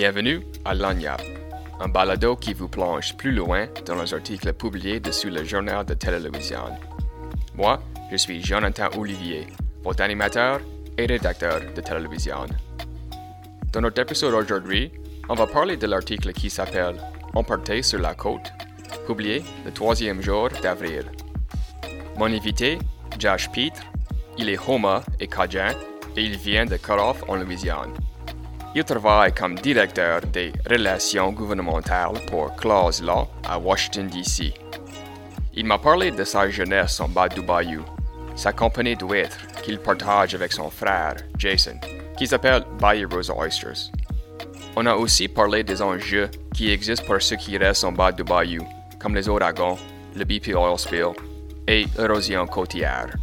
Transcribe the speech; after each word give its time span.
Bienvenue 0.00 0.46
à 0.64 0.74
Lagniappe, 0.74 1.24
un 1.80 1.88
balado 1.88 2.36
qui 2.36 2.54
vous 2.54 2.68
plonge 2.68 3.16
plus 3.16 3.32
loin 3.32 3.66
dans 3.84 4.00
les 4.00 4.14
articles 4.14 4.52
publiés 4.52 5.00
dessus 5.00 5.28
le 5.28 5.42
journal 5.42 5.84
de 5.84 5.94
Télé-Louisiane. 5.94 6.78
Moi, 7.56 7.82
je 8.12 8.16
suis 8.16 8.40
Jonathan 8.40 8.90
Olivier, 8.96 9.48
votre 9.82 10.04
animateur 10.04 10.60
et 10.96 11.06
rédacteur 11.06 11.62
de 11.74 11.80
Télé-Louisiane. 11.80 12.56
Dans 13.72 13.80
notre 13.80 14.00
épisode 14.00 14.34
aujourd'hui, 14.34 14.92
on 15.28 15.34
va 15.34 15.48
parler 15.48 15.76
de 15.76 15.88
l'article 15.88 16.32
qui 16.32 16.48
s'appelle 16.48 16.94
Emporté 17.34 17.82
sur 17.82 17.98
la 17.98 18.14
côte, 18.14 18.52
publié 19.04 19.42
le 19.64 19.72
troisième 19.72 20.22
jour 20.22 20.48
d'avril. 20.62 21.10
Mon 22.16 22.26
invité, 22.26 22.78
Josh 23.18 23.50
Pitre, 23.50 23.82
il 24.38 24.48
est 24.48 24.60
Homa 24.64 25.02
et 25.18 25.26
Cajun 25.26 25.74
et 26.16 26.22
il 26.22 26.36
vient 26.36 26.66
de 26.66 26.76
Cut-Off 26.76 27.24
en 27.26 27.34
Louisiane. 27.34 27.94
Il 28.74 28.84
travaille 28.84 29.32
comme 29.32 29.54
directeur 29.54 30.20
des 30.20 30.52
relations 30.68 31.32
gouvernementales 31.32 32.20
pour 32.26 32.54
Clause 32.56 33.02
Law 33.02 33.26
à 33.48 33.58
Washington, 33.58 34.08
D.C. 34.08 34.52
Il 35.54 35.64
m'a 35.64 35.78
parlé 35.78 36.10
de 36.10 36.22
sa 36.22 36.48
jeunesse 36.50 37.00
en 37.00 37.08
bas 37.08 37.28
du 37.28 37.40
bayou, 37.40 37.82
sa 38.36 38.52
compagnie 38.52 38.94
d'huîtres 38.94 39.46
qu'il 39.62 39.78
partage 39.78 40.34
avec 40.34 40.52
son 40.52 40.70
frère, 40.70 41.16
Jason, 41.38 41.80
qui 42.16 42.26
s'appelle 42.26 42.62
Bayou 42.78 43.08
Rosa 43.08 43.34
Oysters. 43.34 43.90
On 44.76 44.86
a 44.86 44.94
aussi 44.94 45.28
parlé 45.28 45.64
des 45.64 45.80
enjeux 45.80 46.30
qui 46.54 46.70
existent 46.70 47.06
pour 47.06 47.22
ceux 47.22 47.36
qui 47.36 47.56
restent 47.56 47.84
en 47.84 47.92
bas 47.92 48.12
du 48.12 48.22
bayou, 48.22 48.64
comme 49.00 49.14
les 49.14 49.28
ouragans, 49.28 49.78
le 50.14 50.24
BP 50.24 50.54
oil 50.54 50.78
spill 50.78 51.14
et 51.66 51.86
l'érosion 51.96 52.46
côtière. 52.46 53.16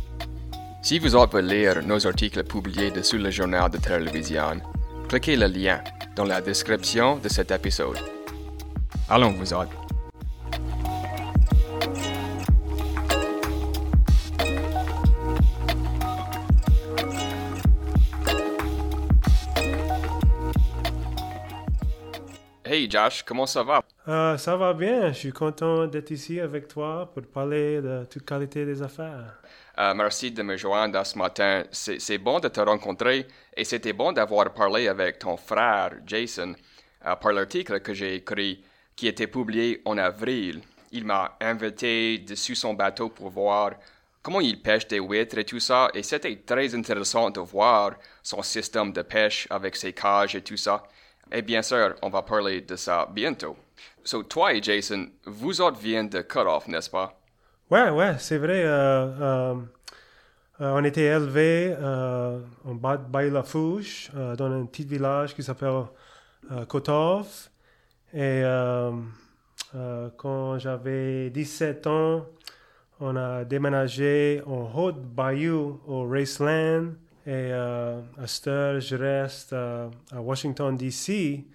Si 0.82 1.00
vous 1.00 1.16
autres 1.16 1.40
voulez 1.40 1.62
lire 1.62 1.84
nos 1.84 2.06
articles 2.06 2.44
publiés 2.44 2.92
dessus 2.92 3.18
le 3.18 3.32
journal 3.32 3.70
de 3.70 3.78
Télévision, 3.78 4.62
cliquez 5.08 5.36
le 5.36 5.48
lien 5.48 5.82
dans 6.16 6.26
la 6.26 6.42
description 6.42 7.18
de 7.18 7.30
cet 7.30 7.52
épisode. 7.52 7.98
Allons 9.10 9.32
vous 9.32 9.54
autres. 9.54 9.70
Hey 22.68 22.90
Josh, 22.90 23.24
comment 23.24 23.46
ça 23.46 23.64
va? 23.64 23.82
Euh, 24.08 24.38
ça 24.38 24.58
va 24.58 24.74
bien, 24.74 25.10
je 25.14 25.18
suis 25.20 25.32
content 25.32 25.86
d'être 25.88 26.12
ici 26.12 26.40
avec 26.40 26.68
toi 26.68 27.10
pour 27.14 27.24
parler 27.24 27.80
de 27.80 28.06
toute 28.06 28.26
qualité 28.26 28.66
des 28.66 28.82
affaires. 28.82 29.40
Euh, 29.78 29.94
merci 29.94 30.32
de 30.32 30.42
me 30.42 30.56
joindre 30.56 31.06
ce 31.06 31.18
matin. 31.18 31.64
C'est 31.72 32.18
bon 32.18 32.40
de 32.40 32.48
te 32.48 32.62
rencontrer 32.62 33.28
et 33.56 33.66
c'était 33.66 33.92
bon 33.94 34.14
d'avoir 34.14 34.54
parlé 34.54 34.88
avec 34.88 35.20
ton 35.20 35.36
frère 35.36 35.92
Jason 36.06 36.56
euh, 37.06 37.16
par 37.16 37.34
l'article 37.34 37.82
que 37.82 37.94
j'ai 37.94 38.16
écrit 38.16 38.64
qui 38.96 39.08
était 39.08 39.28
publié 39.28 39.82
en 39.84 39.98
avril. 39.98 40.62
Il 40.94 41.04
m'a 41.04 41.36
invité 41.42 42.20
dessus 42.20 42.56
son 42.56 42.74
bateau 42.74 43.10
pour 43.10 43.30
voir 43.30 43.72
comment 44.22 44.40
il 44.40 44.62
pêche 44.62 44.88
des 44.88 45.00
huîtres 45.00 45.40
et 45.40 45.46
tout 45.46 45.60
ça 45.60 45.90
et 45.94 46.04
c'était 46.04 46.38
très 46.46 46.74
intéressant 46.74 47.30
de 47.30 47.42
voir 47.42 47.96
son 48.24 48.42
système 48.42 48.94
de 48.94 49.02
pêche 49.02 49.46
avec 49.50 49.76
ses 49.76 49.92
cages 49.92 50.36
et 50.36 50.42
tout 50.42 50.58
ça. 50.58 50.84
Et 51.30 51.42
bien 51.42 51.62
sûr, 51.62 51.96
on 52.02 52.10
va 52.10 52.22
parler 52.22 52.62
de 52.62 52.78
ça 52.78 53.10
bientôt. 53.12 53.58
So, 54.06 54.24
toi 54.24 54.54
et 54.54 54.64
Jason, 54.64 55.10
vous 55.26 55.60
autres 55.60 55.80
viennent 55.80 56.08
de 56.08 56.22
Cut-Off, 56.22 56.68
n'est-ce 56.68 56.90
pas? 56.90 57.20
Ouais, 57.70 57.90
ouais, 57.90 58.16
c'est 58.20 58.38
vrai. 58.38 58.64
euh, 58.64 59.08
euh, 59.22 59.56
euh, 60.62 60.72
on 60.80 60.84
était 60.84 61.04
élevés 61.06 61.76
en 62.66 62.76
bas 62.76 62.98
de 62.98 63.06
Baille-la-Fouche, 63.10 64.12
euh, 64.16 64.36
dans 64.36 64.52
un 64.52 64.66
petit 64.66 64.86
village 64.86 65.36
qui 65.36 65.44
s'appelle 65.44 65.84
Kotov. 66.68 67.50
Et 68.14 68.44
quand 70.18 70.58
j'avais 70.60 71.30
17 71.30 71.88
ans, 71.88 72.26
on 73.00 73.16
a 73.16 73.44
déménagé 73.46 74.42
en 74.48 74.70
Haute-Bayou, 74.74 75.82
au 75.88 76.08
Raceland. 76.08 76.94
Et 77.28 77.52
à 77.52 78.28
cette 78.28 78.48
heure, 78.48 78.80
je 78.80 78.96
reste 78.96 79.54
à 79.54 79.90
Washington, 80.22 80.78
D.C., 80.78 81.46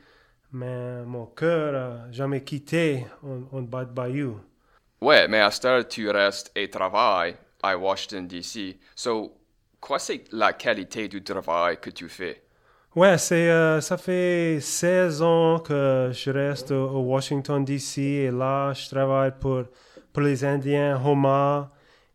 mais 0.53 1.05
mon 1.05 1.27
cœur 1.27 1.73
n'a 1.73 2.13
jamais 2.13 2.43
quitté 2.43 3.07
en 3.53 3.63
bas 3.63 3.85
de 3.85 3.93
Bayou. 3.93 4.41
Ouais, 5.01 5.27
mais 5.29 5.41
à 5.41 5.51
cette 5.51 5.65
heure, 5.65 5.89
tu 5.89 6.11
restes 6.11 6.53
et 6.55 6.69
travailles 6.69 7.35
à 7.63 7.77
Washington, 7.77 8.27
D.C. 8.27 8.79
So, 8.95 9.33
quoi 9.81 9.99
c'est 9.99 10.25
la 10.31 10.53
qualité 10.53 11.09
du 11.09 11.23
travail 11.23 11.79
que 11.81 11.89
tu 11.89 12.09
fais? 12.09 12.43
Ouais, 12.95 13.17
c'est, 13.17 13.49
euh, 13.51 13.81
ça 13.81 13.97
fait 13.97 14.59
16 14.61 15.23
ans 15.23 15.59
que 15.61 16.11
je 16.13 16.31
reste 16.31 16.73
au, 16.73 17.01
Washington, 17.01 17.65
D.C. 17.65 18.03
et 18.03 18.31
là, 18.31 18.75
je 18.75 18.89
travaille 18.91 19.33
pour, 19.41 19.63
pour 20.13 20.23
les 20.23 20.45
Indiens 20.45 21.01
Homa 21.03 21.71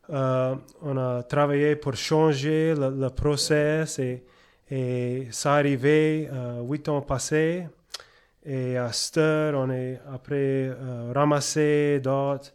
euh, 0.09 0.56
on 0.81 0.97
a 0.97 1.24
travaillé 1.24 1.75
pour 1.75 1.96
changer 1.96 2.74
le, 2.75 3.09
process 3.09 4.00
et, 4.00 4.24
ça 5.31 5.56
arrivé 5.56 6.29
euh, 6.31 6.62
huit 6.62 6.88
ans 6.90 7.02
passés. 7.02 7.66
Et 8.47 8.78
à 8.78 8.91
cette 8.94 9.18
heure, 9.19 9.56
on 9.59 9.69
est 9.72 10.02
après 10.13 10.69
euh, 10.72 11.12
ramasser 11.16 12.00
d'autres 12.02 12.53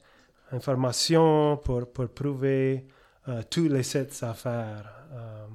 informations 0.53 1.59
pour, 1.59 1.93
pour 1.93 2.09
prouver 2.11 2.87
euh, 3.29 3.43
toutes 3.51 3.73
les 3.73 3.85
sept 3.85 4.23
affaires. 4.23 4.91
Euh, 5.13 5.47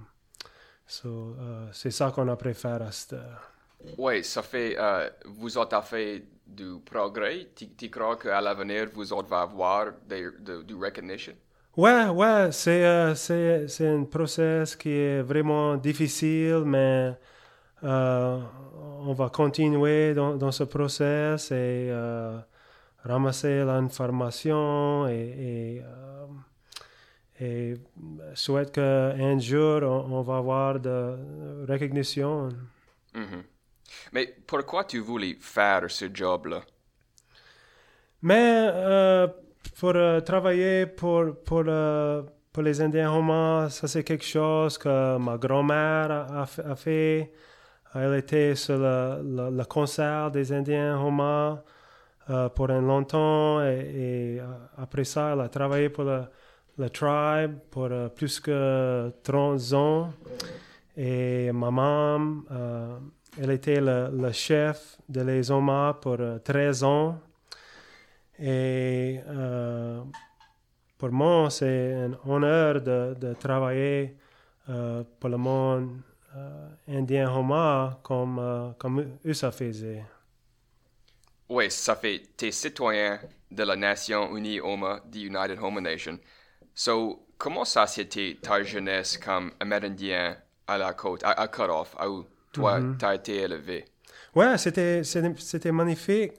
so, 0.87 1.35
c'est 1.73 1.91
ça 1.91 2.11
qu'on 2.11 2.27
a 2.29 2.35
préféré 2.35 2.85
à 2.85 2.91
cette 2.91 3.13
heure. 3.13 3.51
Ouais, 3.97 4.23
ça 4.23 4.43
fait, 4.43 4.75
euh, 4.77 5.09
vous 5.25 5.57
autres 5.57 5.75
avez 5.75 5.85
fait 5.87 6.23
du 6.45 6.79
progrès. 6.85 7.49
Tu, 7.55 7.69
tu 7.75 7.89
crois 7.89 8.15
qu'à 8.17 8.39
l'avenir, 8.41 8.89
vous 8.93 9.11
autres 9.13 9.27
va 9.29 9.41
avoir 9.41 9.91
des, 10.07 10.29
de- 10.39 10.61
du 10.63 10.75
recognition? 10.75 11.35
Ouais, 11.77 12.07
ouais, 12.07 12.51
c'est 12.51 12.83
euh, 12.85 13.13
un 13.81 14.03
process 14.05 14.75
qui 14.75 14.89
est 14.89 15.21
vraiment 15.21 15.77
difficile, 15.77 16.63
mais 16.65 17.15
on 17.83 19.13
va 19.13 19.29
continuer 19.29 20.13
dans, 20.13 20.35
dans 20.35 20.51
ce 20.51 20.63
process 20.63 21.51
et 21.51 21.89
euh, 21.89 22.37
ramasser 23.03 23.63
l'information 23.63 25.07
et, 25.07 25.13
et, 25.13 25.81
euh, 25.81 26.25
et 27.39 27.73
souhaite 28.33 28.71
qu'un 28.73 29.39
jour 29.39 29.83
on, 29.83 30.11
on 30.11 30.21
va 30.21 30.37
avoir 30.37 30.79
de 30.79 31.65
recognition. 31.67 32.49
Mhm. 33.13 33.43
Mais 34.11 34.35
pourquoi 34.45 34.83
tu 34.83 34.99
voulais 34.99 35.37
faire 35.39 35.89
ce 35.89 36.05
job-là? 36.13 36.61
Mais 38.21 38.69
euh, 38.73 39.27
pour 39.79 39.95
euh, 39.95 40.19
travailler 40.21 40.87
pour, 40.87 41.35
pour, 41.45 41.63
euh, 41.67 42.23
pour 42.51 42.63
les 42.63 42.81
Indiens 42.81 43.11
Homa, 43.11 43.67
ça 43.69 43.87
c'est 43.87 44.03
quelque 44.03 44.25
chose 44.25 44.77
que 44.77 45.17
ma 45.17 45.37
grand-mère 45.37 46.27
a 46.33 46.75
fait. 46.75 47.31
Elle 47.99 48.15
était 48.15 48.55
sur 48.55 48.77
le, 48.77 49.63
concert 49.63 50.31
des 50.31 50.53
Indiens 50.53 50.99
Homa 50.99 51.63
euh, 52.29 52.49
pour 52.49 52.69
un 52.69 52.81
longtemps 52.81 53.61
et, 53.61 54.35
et, 54.35 54.39
euh, 54.39 54.45
après 54.77 55.05
ça, 55.05 55.31
elle 55.33 55.41
a 55.41 55.49
travaillé 55.49 55.89
pour 55.89 56.03
le, 56.03 56.23
le 56.77 56.89
tribe 56.89 57.57
pour 57.71 57.87
euh, 57.89 58.09
plus 58.09 58.39
que 58.39 59.11
30 59.23 59.73
ans. 59.73 60.13
Et 60.95 61.51
ma 61.51 61.71
maman, 61.71 62.41
elle 63.41 63.51
était 63.51 63.79
le, 63.79 64.31
chef 64.31 64.97
de 65.07 65.51
Omas 65.51 65.93
pour 65.93 66.17
euh, 66.19 66.39
13 66.39 66.83
ans. 66.83 67.19
Et 68.39 69.19
pour 70.97 71.11
moi, 71.11 71.49
c'est 71.49 71.93
un 71.93 72.17
honneur 72.29 72.81
de, 72.81 73.15
de 73.19 73.33
travailler 73.33 74.15
pour 74.65 75.29
le 75.29 75.37
monde 75.37 75.89
indien 76.87 77.29
Homa 77.29 77.99
comme, 78.03 78.39
euh, 78.39 78.69
comme 78.77 79.05
eux 79.25 79.33
ça 79.33 79.51
faisait. 79.51 80.03
Oui, 81.49 81.71
ça 81.71 81.95
fait 81.95 82.21
t'es 82.35 82.51
citoyen 82.51 83.19
de 83.51 83.63
la 83.63 83.75
Nation 83.75 84.35
Unie 84.35 84.59
Oma, 84.59 85.01
the 85.11 85.17
United 85.17 85.57
Homa 85.61 85.81
Nation. 85.81 86.19
So, 86.73 87.27
comment 87.37 87.65
ça 87.65 87.87
c'était 87.87 88.37
ta 88.41 88.61
jeunesse 88.63 89.17
comme 89.17 89.51
Amérindien 89.59 90.37
à 90.67 90.77
la 90.77 90.93
côte, 90.93 91.23
à, 91.23 91.31
à 91.31 91.47
Cut-Off, 91.47 91.95
où 92.05 92.25
toi, 92.51 92.79
t'as 92.99 93.15
été 93.15 93.37
élevé? 93.37 93.85
Ouais, 94.35 94.57
c'était, 94.57 95.03
c'était, 95.03 95.71
magnifique. 95.71 96.33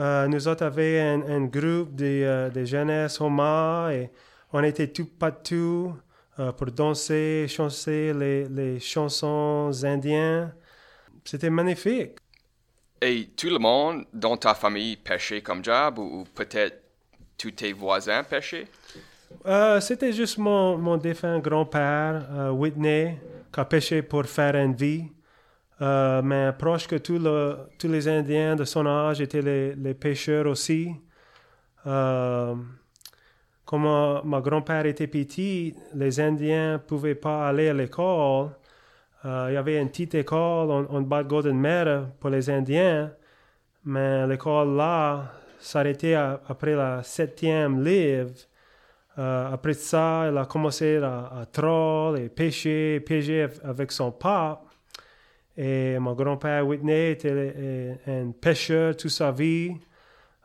Euh, 0.00 0.26
nous 0.26 0.46
autres 0.48 0.64
avions 0.64 1.22
un, 1.26 1.30
un 1.30 1.44
groupe 1.44 1.94
de, 1.94 2.22
euh, 2.24 2.50
de 2.50 2.64
jeunesse 2.64 3.20
Homa 3.20 3.90
et 3.92 4.10
on 4.52 4.62
était 4.62 4.88
tout 4.88 5.06
partout 5.06 5.94
euh, 6.38 6.52
pour 6.52 6.68
danser, 6.70 7.46
chanter 7.48 8.12
les, 8.12 8.48
les 8.48 8.80
chansons 8.80 9.70
indiennes. 9.82 10.54
C'était 11.24 11.50
magnifique. 11.50 12.12
Et 13.00 13.28
tout 13.36 13.48
le 13.48 13.58
monde 13.58 14.04
dans 14.12 14.36
ta 14.36 14.54
famille 14.54 14.96
pêchait 14.96 15.40
comme 15.42 15.62
job 15.64 15.98
ou, 15.98 16.20
ou 16.20 16.24
peut-être 16.24 16.82
tous 17.36 17.52
tes 17.52 17.72
voisins 17.72 18.24
pêchaient? 18.24 18.66
Euh, 19.46 19.80
c'était 19.80 20.12
juste 20.12 20.38
mon, 20.38 20.76
mon 20.78 20.96
défunt 20.96 21.38
grand-père, 21.38 22.26
euh, 22.32 22.50
Whitney, 22.50 23.18
qui 23.52 23.60
a 23.60 23.64
pêché 23.64 24.02
pour 24.02 24.24
faire 24.26 24.56
une 24.56 24.74
vie. 24.74 25.04
Euh, 25.80 26.22
mais 26.22 26.52
proche 26.58 26.88
que 26.88 26.96
tout 26.96 27.18
le- 27.18 27.56
tous 27.78 27.86
les 27.88 28.08
Indiens 28.08 28.56
de 28.56 28.64
son 28.64 28.84
âge 28.86 29.20
étaient 29.20 29.42
les, 29.42 29.74
les 29.76 29.94
pêcheurs 29.94 30.46
aussi. 30.46 30.90
Comme 33.68 33.84
euh, 33.84 34.22
mon 34.24 34.40
grand-père 34.40 34.86
était 34.86 35.06
petit, 35.06 35.74
les 35.94 36.20
Indiens 36.20 36.72
ne 36.72 36.76
pouvaient 36.78 37.14
pas 37.14 37.46
aller 37.46 37.68
à 37.68 37.74
l'école. 37.74 38.48
Euh, 39.26 39.48
il 39.50 39.52
y 39.52 39.56
avait 39.58 39.78
une 39.78 39.90
petite 39.90 40.14
école 40.14 40.70
en, 40.70 41.02
bas 41.02 41.22
de 41.22 41.28
Golden 41.28 41.60
Mare 41.60 42.06
pour 42.18 42.30
les 42.30 42.48
Indiens, 42.48 43.12
mais 43.84 44.26
l'école 44.26 44.74
là 44.74 45.34
s'arrêtait 45.58 46.14
après 46.14 46.74
la 46.76 47.02
septième 47.02 47.84
livre. 47.84 48.30
Euh, 49.18 49.52
après 49.52 49.74
ça, 49.74 50.28
il 50.30 50.38
a 50.38 50.46
commencé 50.46 50.96
à, 50.96 51.30
à 51.38 51.44
troll 51.44 52.20
et 52.20 52.30
pêcher, 52.30 53.00
pêcher 53.00 53.42
av- 53.42 53.60
avec 53.64 53.92
son 53.92 54.12
pape. 54.12 54.62
Et 55.58 55.98
mon 55.98 56.14
grand-père 56.14 56.66
Whitney 56.66 57.10
était 57.10 57.98
un 58.06 58.30
pêcheur 58.30 58.96
toute 58.96 59.10
sa 59.10 59.30
vie. 59.30 59.74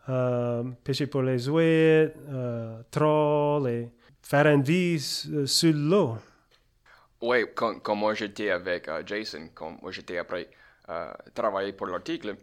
Euh, 0.10 0.64
pêcher 0.84 1.08
pour 1.08 1.22
les 1.22 1.46
huîtres, 1.46 2.18
euh, 2.30 2.82
troll 2.92 3.70
et 3.70 3.90
faire 4.22 4.48
une 4.48 4.62
vie 4.62 4.96
s- 4.96 5.30
sur 5.46 5.74
l'eau. 5.74 6.18
Oui, 7.22 7.46
quand, 7.56 7.80
quand 7.82 7.96
moi 7.96 8.14
j'étais 8.14 8.50
avec 8.50 8.88
euh, 8.88 9.02
Jason, 9.06 9.50
quand 9.54 9.78
moi 9.82 9.92
j'étais 9.92 10.18
après 10.18 10.50
euh, 10.90 11.12
travailler 11.34 11.72
pour 11.74 11.88
l'article, 11.88 12.36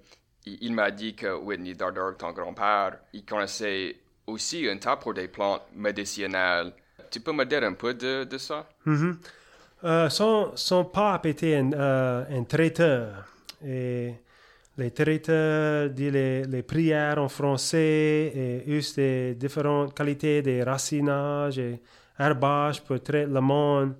il, 0.47 0.59
il 0.63 0.73
m'a 0.75 0.91
dit 0.91 1.15
que 1.15 1.35
Whitney 1.37 1.75
Darder, 1.75 2.17
ton 2.19 2.33
grand-père, 2.33 2.99
il 3.13 3.25
connaissait 3.25 3.97
aussi 4.27 4.67
un 4.69 4.79
tas 4.79 4.97
pour 4.97 5.13
des 5.15 5.29
plantes 5.29 5.63
médicinales. 5.75 6.73
Tu 7.11 7.21
peux 7.21 7.33
me 7.33 7.45
dire 7.45 7.63
un 7.63 7.75
peu 7.75 7.93
de, 7.95 8.25
de 8.25 8.39
ça? 8.39 8.67
Euh, 9.85 10.09
son, 10.11 10.53
son 10.57 10.85
pape 10.85 11.27
était 11.27 11.57
un, 11.57 11.73
euh, 11.73 12.25
un 12.31 12.45
traiteur. 12.45 13.27
Et 13.65 14.15
les 14.77 14.91
traiteurs 14.93 15.91
disent 15.91 16.13
les, 16.13 16.45
les 16.45 16.63
prières 16.63 17.19
en 17.19 17.29
français 17.29 18.33
et 18.35 18.65
usent 18.67 18.95
des 18.95 19.35
différentes 19.35 19.95
qualités 19.95 20.43
de 20.43 20.63
racinage 20.63 21.59
et 21.59 21.81
herbages 22.19 22.83
pour 22.83 23.03
traiter 23.03 23.27
le 23.27 23.41
monde 23.41 23.95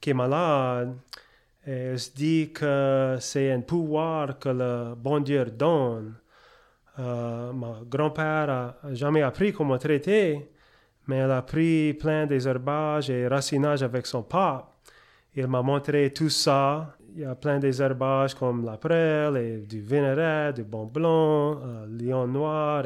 qui 0.00 0.10
est 0.10 0.14
malade. 0.14 0.96
Et 1.66 1.96
se 1.98 2.10
dit 2.14 2.50
que 2.52 3.16
c'est 3.20 3.52
un 3.52 3.60
pouvoir 3.60 4.38
que 4.38 4.48
le 4.48 4.94
bon 4.94 5.20
Dieu 5.20 5.44
donne. 5.44 6.14
Euh, 6.98 7.52
mon 7.52 7.82
grand-père 7.82 8.50
a 8.50 8.74
jamais 8.92 9.22
appris 9.22 9.52
comment 9.52 9.78
traiter, 9.78 10.50
mais 11.06 11.18
il 11.18 11.30
a 11.30 11.42
pris 11.42 11.94
plein 11.94 12.26
des 12.26 12.48
herbages 12.48 13.10
et 13.10 13.28
racinages 13.28 13.82
avec 13.82 14.06
son 14.06 14.22
pape. 14.22 14.66
Il 15.34 15.46
m'a 15.46 15.62
montré 15.62 16.12
tout 16.12 16.30
ça. 16.30 16.96
Il 17.18 17.22
y 17.22 17.24
a 17.24 17.34
plein 17.34 17.58
des 17.58 17.82
herbages 17.82 18.32
comme 18.36 18.64
la 18.64 18.76
prêle, 18.76 19.36
et 19.38 19.56
du 19.58 19.80
vinaigrette, 19.80 20.54
du 20.54 20.62
bon 20.62 20.84
blanc, 20.84 21.60
euh, 21.60 21.84
lion 22.00 22.28
noir 22.28 22.84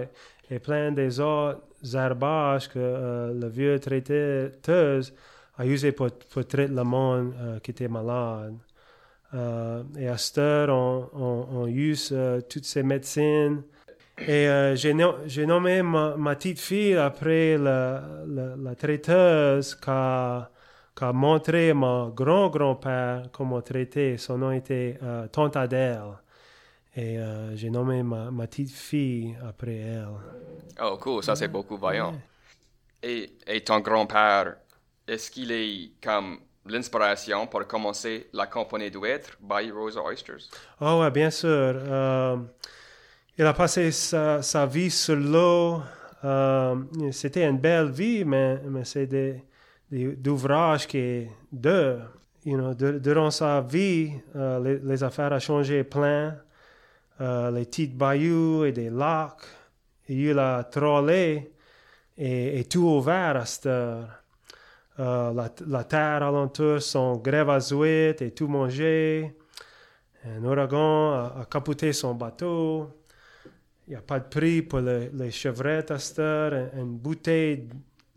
et, 0.51 0.59
plein 0.59 0.91
des 0.91 1.21
autres 1.21 1.61
herbages 1.93 2.67
que 2.71 2.79
euh, 2.79 3.35
le 3.39 3.49
vieux 3.49 3.79
traiteur 3.79 4.53
a 5.59 5.67
usé 5.67 5.93
pour, 5.93 6.11
pour 6.31 6.47
traiter 6.47 6.73
le 6.73 6.83
monde 6.83 7.35
euh, 7.39 7.59
qui 7.59 7.73
était 7.73 7.89
malade. 7.89 8.55
Euh, 9.35 9.83
et 9.99 10.09
à 10.09 10.17
cette 10.17 10.39
heure, 10.39 10.71
on, 10.71 11.11
on, 11.13 11.47
on 11.65 11.67
use 11.67 12.17
toutes 12.49 12.65
ces 12.65 12.83
médecines. 12.83 13.63
Et 14.27 14.47
j'ai 14.77 14.95
no- 14.95 15.17
j'ai 15.27 15.45
nommé 15.45 15.83
ma, 15.83 16.15
petite 16.37 16.59
fille 16.59 16.97
après 16.97 17.59
la, 17.59 18.03
la, 18.27 18.57
la 18.57 18.75
traiteuse 18.75 19.75
qui 19.75 19.91
a, 20.95 20.99
qui 20.99 21.05
a 21.05 21.13
montré 21.13 21.73
mon 21.73 22.09
grand-grand-père 22.09 23.31
comment 23.33 23.63
traiter. 23.63 24.19
Son 24.19 24.39
nom 24.39 24.53
était 24.53 24.99
euh, 25.03 25.27
Tante 25.29 25.57
Adèle. 25.57 26.19
Et 26.95 27.19
euh, 27.19 27.57
j'ai 27.57 27.71
nommé 27.71 28.03
ma, 28.03 28.31
ma 28.31 28.47
petite 28.47 28.71
fille 28.71 29.35
après 29.49 29.77
elle. 29.77 30.09
Oh, 30.83 30.99
cool, 31.01 31.23
ça 31.23 31.35
c'est 31.35 31.49
beaucoup 31.49 31.79
vaillant. 31.79 32.15
Et, 33.03 33.33
et 33.47 33.63
ton 33.63 33.81
grand-père, 33.81 34.57
est-ce 35.09 35.31
qu'il 35.31 35.51
est 35.53 35.93
comme 36.03 36.39
l'inspiration 36.67 37.47
pour 37.47 37.67
commencer 37.67 38.29
la 38.35 38.47
compagnie 38.47 38.91
d'huîtres 38.91 39.39
by 39.41 39.71
Rosa 39.71 40.03
Oysters? 40.03 40.51
Oh, 40.81 41.01
ouais, 41.01 41.11
bien 41.11 41.31
sûr. 41.31 41.49
Euh, 41.49 42.37
il 43.39 43.47
a 43.47 43.55
passé 43.55 43.91
sa, 43.91 44.43
sa 44.43 44.67
vie 44.67 44.91
sur 44.91 45.17
l'eau. 45.17 45.81
Euh, 46.25 46.77
C'était 47.11 47.49
une 47.49 47.59
belle 47.59 47.91
vie, 47.91 48.25
mais, 48.25 48.61
mais 48.67 48.85
c'est 48.85 49.07
des, 49.07 49.43
des 49.93 50.29
ouvrages 50.31 50.87
qui 50.87 50.99
est 50.99 51.31
dur. 51.51 52.01
You 52.45 52.57
know, 52.57 52.75
de- 52.75 52.99
durant 52.99 53.31
sa 53.31 53.61
vie, 53.61 54.11
euh, 54.35 54.59
les, 54.61 54.79
les 54.79 55.03
affaires 55.05 55.33
ont 55.33 55.39
changé 55.39 55.85
plein. 55.85 56.37
Euh, 57.21 57.51
les 57.53 57.65
petites 57.67 57.97
bayous 57.97 58.65
et 58.65 58.73
des 58.73 58.91
lacs. 58.91 59.45
Il 60.09 60.39
a 60.39 60.65
trollé 60.65 61.53
et, 62.17 62.59
et 62.59 62.65
tout 62.65 62.81
ouvert 62.85 63.37
à 63.37 63.45
cette 63.45 63.67
heure. 63.67 64.09
Euh, 64.99 65.33
la, 65.33 65.49
la 65.67 65.85
terre 65.85 66.23
alentour 66.23 66.83
sont 66.83 67.17
grève 67.19 67.49
à 67.51 67.59
huîtres 67.61 68.23
et 68.23 68.33
tout 68.33 68.49
mangé. 68.49 69.37
Un 70.25 70.43
ouragan 70.45 71.13
a, 71.13 71.47
capoté 71.51 71.93
son 71.93 72.15
bateau. 72.15 72.89
Il 73.87 73.91
n'y 73.91 73.97
a 73.97 74.03
pas 74.03 74.19
de 74.21 74.29
prix 74.29 74.63
pour 74.63 74.81
le- 74.81 75.11
les 75.15 75.31
chevrettes 75.31 75.91
à 75.93 75.99
cette 75.99 76.19
heure. 76.19 76.71
Une 76.77 76.97
bouteille 76.99 77.69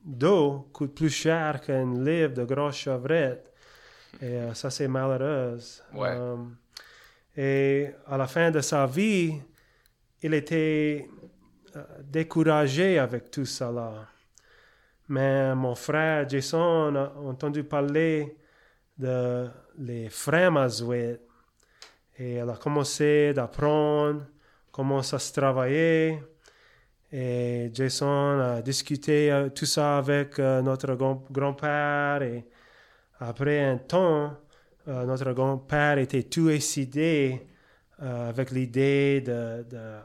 d'eau 0.06 0.70
coûte 0.72 0.94
plus 0.94 1.10
cher 1.10 1.60
qu'un 1.62 2.04
livre 2.04 2.34
de 2.34 2.44
grosses 2.44 2.78
chevrettes. 2.78 3.52
Et 4.22 4.26
euh, 4.26 4.54
ça, 4.54 4.70
c'est 4.70 4.88
malheureux. 4.88 5.58
Ouais. 5.94 6.10
Euh, 6.12 6.38
et 7.36 7.90
à 8.08 8.18
la 8.18 8.28
fin 8.28 8.52
de 8.52 8.62
sa 8.62 8.86
vie, 8.86 9.42
il 10.22 10.34
était 10.34 11.10
euh, 11.76 11.84
découragé 12.04 13.00
avec 13.00 13.32
tout 13.32 13.48
là. 13.60 14.08
Mais 15.08 15.54
mon 15.54 15.76
frère 15.76 16.28
Jason 16.28 16.96
a 16.96 17.14
entendu 17.20 17.64
parler 17.64 18.38
de 18.98 19.48
les 19.78 20.10
frères 20.10 20.52
Mazouet 20.52 21.20
et 22.18 22.36
elle 22.36 22.50
a 22.50 22.56
commencé 22.56 23.34
d'apprendre 23.34 24.26
comment 24.72 25.04
ça 25.04 25.20
se 25.20 25.34
travaillait. 25.34 26.24
Et 27.18 27.72
Jason 27.74 28.42
a 28.42 28.62
discuté 28.62 29.32
euh, 29.32 29.48
tout 29.48 29.66
ça 29.66 30.00
avec 30.00 30.38
euh, 30.38 30.62
notre 30.62 30.96
grand- 30.96 31.24
grand-père 31.32 32.22
et 32.24 32.44
après 33.22 33.62
un 33.64 33.78
temps, 33.78 34.34
euh, 34.90 35.06
notre 35.06 35.32
grand-père 35.32 35.98
était 35.98 36.24
tout 36.24 36.50
excité 36.50 37.48
avec 37.98 38.52
l'idée 38.52 39.22
de, 39.22 39.64
de 39.64 40.00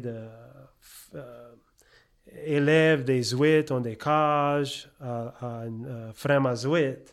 de 0.00 0.24
des 3.04 3.22
huîtres 3.22 3.72
dans 3.74 3.80
des 3.80 3.94
cages 3.96 4.90
à, 5.00 5.32
à 5.40 6.12
à 6.48 6.56
huîtres. 6.56 7.12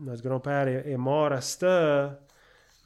Notre 0.00 0.24
grand-père 0.24 0.66
est, 0.66 0.90
est 0.90 0.96
mort 0.96 1.30
à 1.30 1.40
cette 1.40 1.62
heure, 1.62 2.14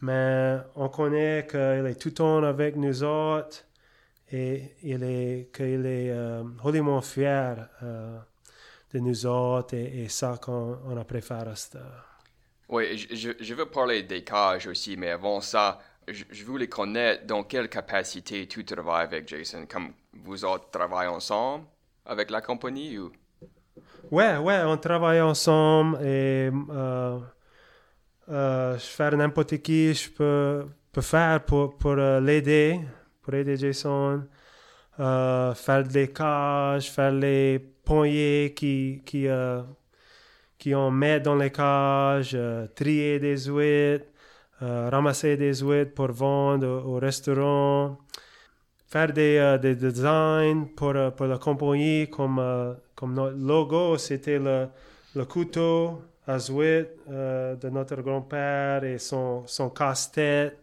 mais 0.02 0.58
on 0.76 0.90
connaît 0.90 1.46
qu'il 1.50 1.86
est 1.86 1.98
tout 1.98 2.08
le 2.10 2.14
temps 2.14 2.42
avec 2.42 2.76
nous 2.76 3.02
autres 3.02 3.64
et 4.30 4.74
il 4.82 5.02
est, 5.02 5.50
qu'il 5.54 5.86
est 5.86 6.10
euh, 6.10 6.42
holiment 6.62 7.00
fier 7.00 7.68
euh, 7.82 8.18
de 8.92 8.98
nous 8.98 9.26
autres 9.26 9.74
et, 9.74 10.04
et 10.04 10.08
ça 10.08 10.38
qu'on 10.40 10.78
on 10.86 10.96
a 10.96 11.04
préféré. 11.04 11.50
Oui, 12.68 12.98
je, 12.98 13.54
veux 13.54 13.66
parler 13.66 14.02
des 14.02 14.22
cages 14.22 14.66
aussi, 14.66 14.96
mais 14.96 15.10
avant 15.10 15.40
ça, 15.40 15.80
je, 16.06 16.24
je 16.30 16.44
voulais 16.44 16.68
connaître 16.68 17.26
dans 17.26 17.42
quelle 17.42 17.68
capacité 17.68 18.46
tu 18.46 18.64
travailles 18.64 19.04
avec 19.04 19.26
Jason. 19.26 19.64
Comme 19.66 19.92
vous 20.12 20.44
autres 20.44 20.70
travaillez 20.70 21.08
ensemble 21.08 21.64
avec 22.04 22.30
la 22.30 22.40
compagnie 22.40 22.98
ou... 22.98 23.10
Ouais, 24.10 24.36
ouais, 24.38 24.62
on 24.64 24.76
travaille 24.76 25.20
ensemble 25.20 25.98
et 26.02 26.50
euh, 26.70 27.18
euh, 28.28 28.78
je 28.78 28.84
fais 28.84 29.10
n'importe 29.16 29.58
qui 29.58 29.92
je 29.94 30.10
peux, 30.10 30.66
peux 30.92 31.00
faire 31.02 31.44
pour, 31.44 31.76
pour 31.76 31.94
l'aider, 31.94 32.80
pour 33.28 33.34
aider 33.34 33.58
Jason. 33.58 34.22
Euh, 34.98 35.52
faire 35.52 35.84
des 35.84 36.08
cages, 36.08 36.90
faire 36.90 37.12
les 37.12 37.58
poignées 37.58 38.54
qui, 38.56 39.02
qui, 39.04 39.28
euh, 39.28 39.60
qui 40.58 40.74
on 40.74 40.90
met 40.90 41.20
dans 41.20 41.36
les 41.36 41.50
cages, 41.50 42.32
euh, 42.34 42.66
trier 42.74 43.18
des 43.18 43.36
huîtres, 43.36 44.06
euh, 44.62 44.88
ramasser 44.90 45.36
des 45.36 45.56
huîtres 45.56 45.92
pour 45.92 46.10
vendre 46.10 46.66
au, 46.66 46.96
au 46.96 46.98
restaurant, 46.98 47.98
faire 48.86 49.12
des, 49.12 49.58
des 49.60 49.74
designs 49.74 50.64
pour, 50.74 50.94
pour 51.14 51.26
la 51.26 51.36
compagnie, 51.36 52.08
comme, 52.08 52.40
comme 52.94 53.12
notre 53.12 53.36
logo, 53.36 53.98
c'était 53.98 54.38
le, 54.38 54.68
le 55.14 55.24
couteau 55.26 56.00
à 56.26 56.38
huîtres 56.38 56.96
de 57.08 57.68
notre 57.68 58.00
grand-père 58.00 58.84
et 58.84 58.96
son, 58.96 59.46
son 59.46 59.68
casse-tête. 59.68 60.58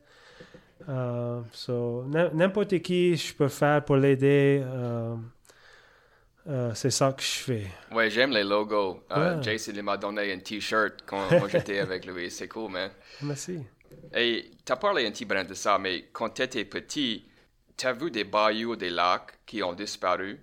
Euh, 0.87 1.41
so, 1.51 2.03
n'im- 2.07 2.29
n'importe 2.33 2.79
qui 2.79 3.15
je 3.15 3.33
peux 3.33 3.47
faire 3.47 3.83
pour 3.83 3.95
l'aider, 3.97 4.61
euh, 4.63 5.15
euh, 6.47 6.71
c'est 6.75 6.91
ça 6.91 7.11
que 7.11 7.23
je 7.23 7.27
fais. 7.27 7.67
Ouais, 7.91 8.09
j'aime 8.09 8.31
les 8.31 8.43
logos. 8.43 9.03
Euh, 9.11 9.37
Ouais. 9.37 9.43
Jason 9.43 9.71
il 9.75 9.81
m'a 9.83 9.97
donné 9.97 10.31
un 10.31 10.39
t-shirt 10.39 10.93
quand, 11.05 11.27
quand 11.29 11.47
j'étais 11.49 11.79
avec 11.79 12.05
lui. 12.05 12.29
C'est 12.29 12.47
cool, 12.47 12.71
man. 12.71 12.91
Merci. 13.21 13.65
Et 14.13 14.51
t'as 14.63 14.75
parlé 14.75 15.07
un 15.07 15.11
petit 15.11 15.25
brin 15.25 15.43
de 15.43 15.53
ça, 15.55 15.79
mais 15.79 16.05
quand 16.13 16.29
t'étais 16.29 16.65
petit, 16.65 17.25
t'as 17.75 17.93
vu 17.93 18.11
des 18.11 18.23
bayous, 18.23 18.75
des 18.75 18.89
lacs 18.91 19.39
qui 19.45 19.63
ont 19.63 19.73
disparu? 19.73 20.39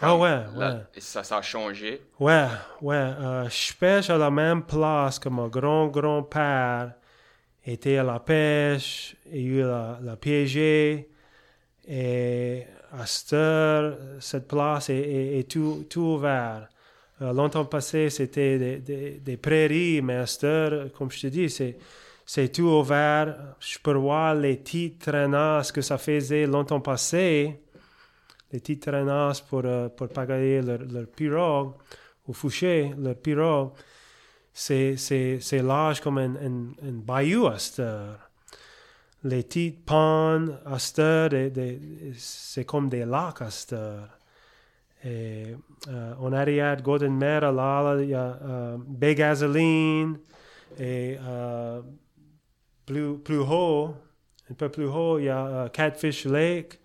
Ah 0.00 0.16
ouais, 0.16 0.40
la- 0.56 0.74
ouais. 0.74 0.80
et 0.94 1.00
ça, 1.00 1.22
ça 1.22 1.36
a 1.38 1.42
changé? 1.42 2.00
Ouais, 2.18 2.46
ouais. 2.80 2.96
euh, 2.96 3.48
je 3.48 3.74
pêche 3.74 4.10
à 4.10 4.16
la 4.18 4.30
même 4.30 4.62
place 4.64 5.18
que 5.18 5.28
mon 5.28 5.48
grand-grand-père 5.48 6.94
était 7.64 7.96
à 7.96 8.02
la 8.02 8.20
pêche, 8.20 9.16
il 9.32 9.46
eu 9.46 9.60
la, 9.60 9.98
la. 10.02 10.16
Et 11.88 12.64
à 12.92 13.06
cette 13.06 13.32
heure, 13.32 13.98
cette 14.20 14.46
place 14.46 14.90
est, 14.90 15.50
tout, 15.50 15.86
tout 15.88 16.00
ouvert. 16.00 16.68
Euh, 17.20 17.32
longtemps 17.32 17.64
passé, 17.64 18.10
c'était 18.10 18.78
des, 18.78 19.36
prairies, 19.36 20.00
mais 20.02 20.16
à 20.16 20.26
cette 20.26 20.44
heure, 20.44 20.92
comme 20.92 21.10
je 21.10 21.20
te 21.22 21.26
dis, 21.28 21.50
c'est, 21.50 21.76
c'est 22.24 22.50
tout 22.50 22.62
ouvert. 22.62 23.56
Je 23.60 23.78
peux 23.78 23.94
voir 23.94 24.34
les 24.34 24.56
petites 24.56 25.00
traînasses 25.00 25.72
que 25.72 25.80
ça 25.80 25.98
faisait 25.98 26.46
longtemps 26.46 26.80
passé 26.80 27.58
les 28.52 28.60
petites 28.60 28.82
traînasses 28.82 29.40
pour, 29.40 29.62
euh, 29.64 29.88
pour 29.88 30.08
pagayer 30.08 30.60
leur, 30.60 30.80
leur 30.80 31.06
pirogue 31.06 31.72
ou 32.26 32.32
foucher 32.32 32.92
leur 32.98 33.16
pirogue, 33.16 33.70
c'est, 34.52 35.62
large 35.62 36.00
comme 36.00 36.18
un, 36.18 36.34
un, 36.36 36.88
un 36.88 36.92
bayou 36.92 37.46
à 37.46 37.58
cette. 37.58 37.82
Les 39.24 39.44
petites 39.44 39.84
pannes 39.84 40.58
à 40.66 40.78
c'est 42.16 42.64
comme 42.64 42.88
des 42.88 43.04
lacs 43.04 43.40
à 43.40 43.50
cette 43.50 43.72
heure. 43.72 44.08
Et 45.04 45.56
euh, 45.88 46.76
Golden 46.82 47.16
Mare, 47.16 47.52
là, 47.52 47.96
il 48.00 48.10
y 48.10 48.14
a 48.14 48.38
euh, 48.42 48.78
Gasoline 49.14 50.18
et 50.78 51.18
euh, 51.20 51.82
plus, 52.86 53.18
plus 53.18 53.38
haut, 53.38 53.94
un 54.50 54.54
peu 54.54 54.68
plus 54.68 54.86
haut, 54.86 55.18
il 55.18 55.24
y 55.24 55.28
a 55.28 55.46
euh, 55.46 55.68
Catfish 55.68 56.24
Lake. 56.24 56.78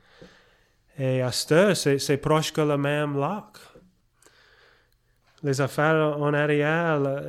Et 0.97 1.21
à 1.21 1.31
cette 1.31 1.99
c'est 1.99 2.17
proche 2.17 2.51
que 2.51 2.61
le 2.61 2.77
même 2.77 3.19
lac. 3.19 3.45
Les 5.47 5.61
affaires 5.61 6.17
en 6.19 6.33
arrière, 6.33 6.99
la, 6.99 7.21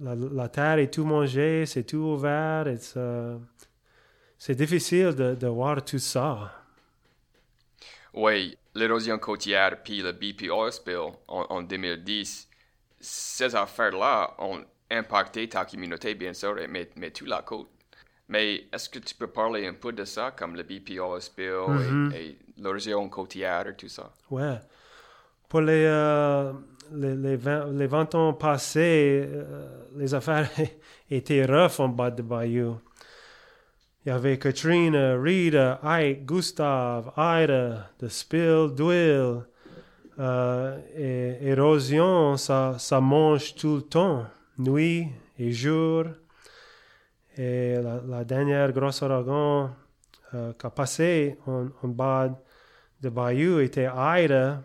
la, 0.00 0.14
la 0.14 0.48
terre 0.48 0.78
est 0.78 0.92
tout 0.92 1.04
mangée, 1.04 1.66
c'est 1.66 1.84
tout 1.84 1.98
ouvert. 1.98 2.66
c'est 4.38 4.54
difficile 4.56 5.14
de, 5.14 5.34
de 5.36 5.46
voir 5.46 5.84
tout 5.84 5.98
ça. 5.98 6.52
Oui, 8.14 8.56
l'érosion 8.74 9.18
côtière 9.18 9.82
puis 9.82 10.00
le 10.02 10.12
BP 10.12 10.50
oil 10.50 10.72
spill 10.72 11.12
en, 11.28 11.46
en 11.50 11.62
2010, 11.62 12.48
ces 13.00 13.54
affaires-là 13.54 14.34
ont 14.38 14.60
impacté 14.90 15.48
ta 15.48 15.64
communauté, 15.64 16.14
bien 16.14 16.32
sûr, 16.32 16.58
et- 16.58 16.66
mais, 16.68 16.90
mais 16.96 17.10
toute 17.10 17.28
la 17.28 17.42
côte. 17.42 17.68
Mais 18.28 18.66
est-ce 18.72 18.88
que 18.90 18.98
tu 18.98 19.14
peux 19.14 19.26
parler 19.28 19.66
un 19.66 19.74
peu 19.74 19.92
de 19.92 20.04
ça, 20.04 20.32
comme 20.32 20.56
le 20.56 20.62
BP 20.62 21.00
oil 21.00 21.20
spill 21.22 21.54
et, 22.10 22.16
et 22.30 22.38
l'érosion 22.58 23.08
côtière 23.08 23.66
et 23.68 23.76
tout 23.76 23.88
ça? 23.88 24.12
Ouais. 24.30 24.60
Pour 25.48 25.62
les, 25.62 25.84
euh, 25.86 26.52
les, 26.92 27.16
les, 27.16 27.36
vingt, 27.36 27.66
les 27.72 27.86
20 27.86 28.14
ans 28.14 28.32
passés, 28.34 29.26
euh, 29.26 29.66
les 29.96 30.12
affaires 30.14 30.50
étaient 31.10 31.44
rough 31.46 31.80
en 31.80 31.88
bas 31.88 32.10
de 32.10 32.22
Bayou. 32.22 32.78
Il 34.04 34.10
y 34.10 34.12
avait 34.12 34.38
Katrina, 34.38 35.16
Rita, 35.20 35.80
Ike, 35.82 36.24
Gustave, 36.24 37.12
Ida, 37.16 37.90
The 37.98 38.08
Spill, 38.08 38.70
Dwill. 38.74 39.42
Euh, 40.20 40.78
et 40.96 41.48
érosion, 41.48 42.36
ça, 42.36 42.74
ça 42.78 43.00
mange 43.00 43.54
tout 43.54 43.76
le 43.76 43.82
temps, 43.82 44.26
nuit 44.58 45.06
et 45.38 45.52
jour. 45.52 46.04
Et 47.36 47.76
la, 47.76 48.00
la 48.06 48.24
dernière 48.24 48.72
grosse 48.72 49.00
ouragan 49.00 49.70
euh, 50.34 50.52
qui 50.58 50.66
a 50.66 50.70
passé 50.70 51.38
en, 51.46 51.68
en 51.82 51.88
bas 51.88 52.30
de 53.00 53.08
Bayou 53.08 53.60
était 53.60 53.88
Ida. 53.88 54.62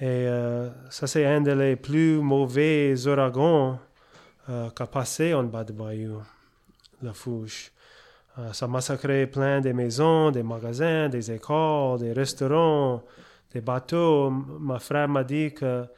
Et 0.00 0.26
euh, 0.26 0.70
ça, 0.88 1.06
c'est 1.06 1.26
un 1.26 1.42
des 1.42 1.76
plus 1.76 2.20
mauvais 2.20 2.94
ouragans 3.06 3.78
euh, 4.48 4.70
qui 4.70 4.82
a 4.82 4.86
passé 4.86 5.34
en 5.34 5.44
bas 5.44 5.64
de 5.64 5.72
Bayou, 5.72 6.22
la 7.02 7.12
fouche. 7.12 7.72
Euh, 8.38 8.52
ça 8.52 8.64
a 8.64 8.68
massacré 8.68 9.26
plein 9.26 9.60
de 9.60 9.72
maisons, 9.72 10.30
des 10.30 10.42
magasins, 10.42 11.08
des 11.08 11.30
écoles, 11.30 11.98
des 11.98 12.12
restaurants, 12.12 13.02
des 13.52 13.60
bateaux. 13.60 14.30
Ma 14.30 14.78
frère 14.78 15.08
m'a 15.08 15.24
dit 15.24 15.52
qu'il 15.52 15.88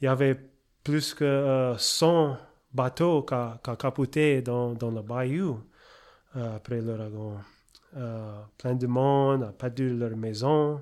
y 0.00 0.06
avait 0.06 0.38
plus 0.82 1.14
que 1.14 1.24
euh, 1.24 1.76
100 1.76 2.36
bateaux 2.72 3.22
qui 3.22 3.34
a, 3.34 3.58
qui 3.62 3.70
a 3.70 3.76
capoté 3.76 4.42
dans, 4.42 4.72
dans 4.72 4.90
le 4.90 5.02
bayou 5.02 5.60
euh, 6.36 6.56
après 6.56 6.80
l'ouragan. 6.80 7.38
Euh, 7.96 8.40
plein 8.56 8.74
de 8.74 8.86
monde 8.86 9.42
a 9.42 9.52
perdu 9.52 9.96
leur 9.96 10.16
maison. 10.16 10.80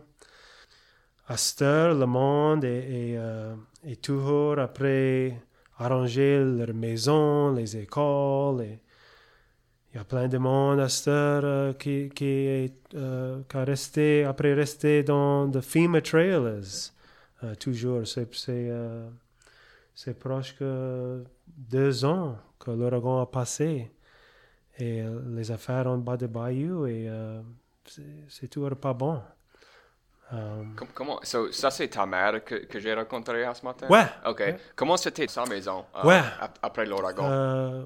Heure, 1.31 1.95
le 1.95 2.07
monde 2.07 2.65
est, 2.65 3.15
euh, 3.19 3.55
toujours 4.01 4.59
après 4.59 5.39
arranger 5.77 6.43
leur 6.43 6.73
maison, 6.73 7.53
les 7.53 7.77
écoles. 7.77 8.63
et 8.63 8.79
il 9.93 9.99
y 9.99 10.01
a 10.01 10.05
plein 10.05 10.27
de 10.27 10.39
monde 10.39 10.81
à 10.81 10.89
cette 10.89 11.09
heure 11.09 11.77
qui, 11.77 12.11
est, 12.21 12.73
euh, 12.95 13.43
a 13.53 13.65
resté, 13.65 14.25
après 14.25 14.55
resté 14.55 15.03
dans 15.03 15.51
the 15.51 15.61
FEMA 15.61 16.01
trailers. 16.01 16.93
Euh, 17.45 17.55
toujours, 17.57 18.07
c'est, 18.07 18.35
c'est, 19.95 20.19
proche 20.19 20.57
que 20.57 21.25
deux 21.47 22.07
ans 22.07 22.39
que 22.59 22.71
l'ouragan 22.71 23.21
a 23.21 23.27
passé. 23.27 23.91
Et 24.79 25.03
les 25.27 25.51
affaires 25.51 25.89
en 25.89 25.99
bas 25.99 26.17
de 26.17 26.27
Bayou, 26.27 26.87
et 26.87 27.11
c'est 28.29 28.49
toujours 28.49 28.77
pas 28.77 28.95
bon. 28.95 29.21
Euh, 30.33 30.63
Com- 30.77 30.89
comment, 30.95 31.21
so, 31.23 31.51
ça, 31.53 31.71
c'est 31.71 31.89
ta 31.89 32.05
mère 32.05 32.45
que, 32.45 32.55
que 32.67 32.79
j'ai 32.79 32.93
rencontrée 32.95 33.47
ce 33.55 33.65
matin? 33.65 33.87
Ouais. 33.89 34.05
OK. 34.27 34.41
Ouais. 34.41 34.57
Comment 34.77 34.97
c'était 34.99 35.27
sa 35.29 35.45
maison 35.47 35.87
euh, 35.97 36.07
Ouais. 36.07 36.21
ap- 36.41 36.59
après 36.63 36.85
l'ouragan? 36.85 37.25
Euh, 37.31 37.85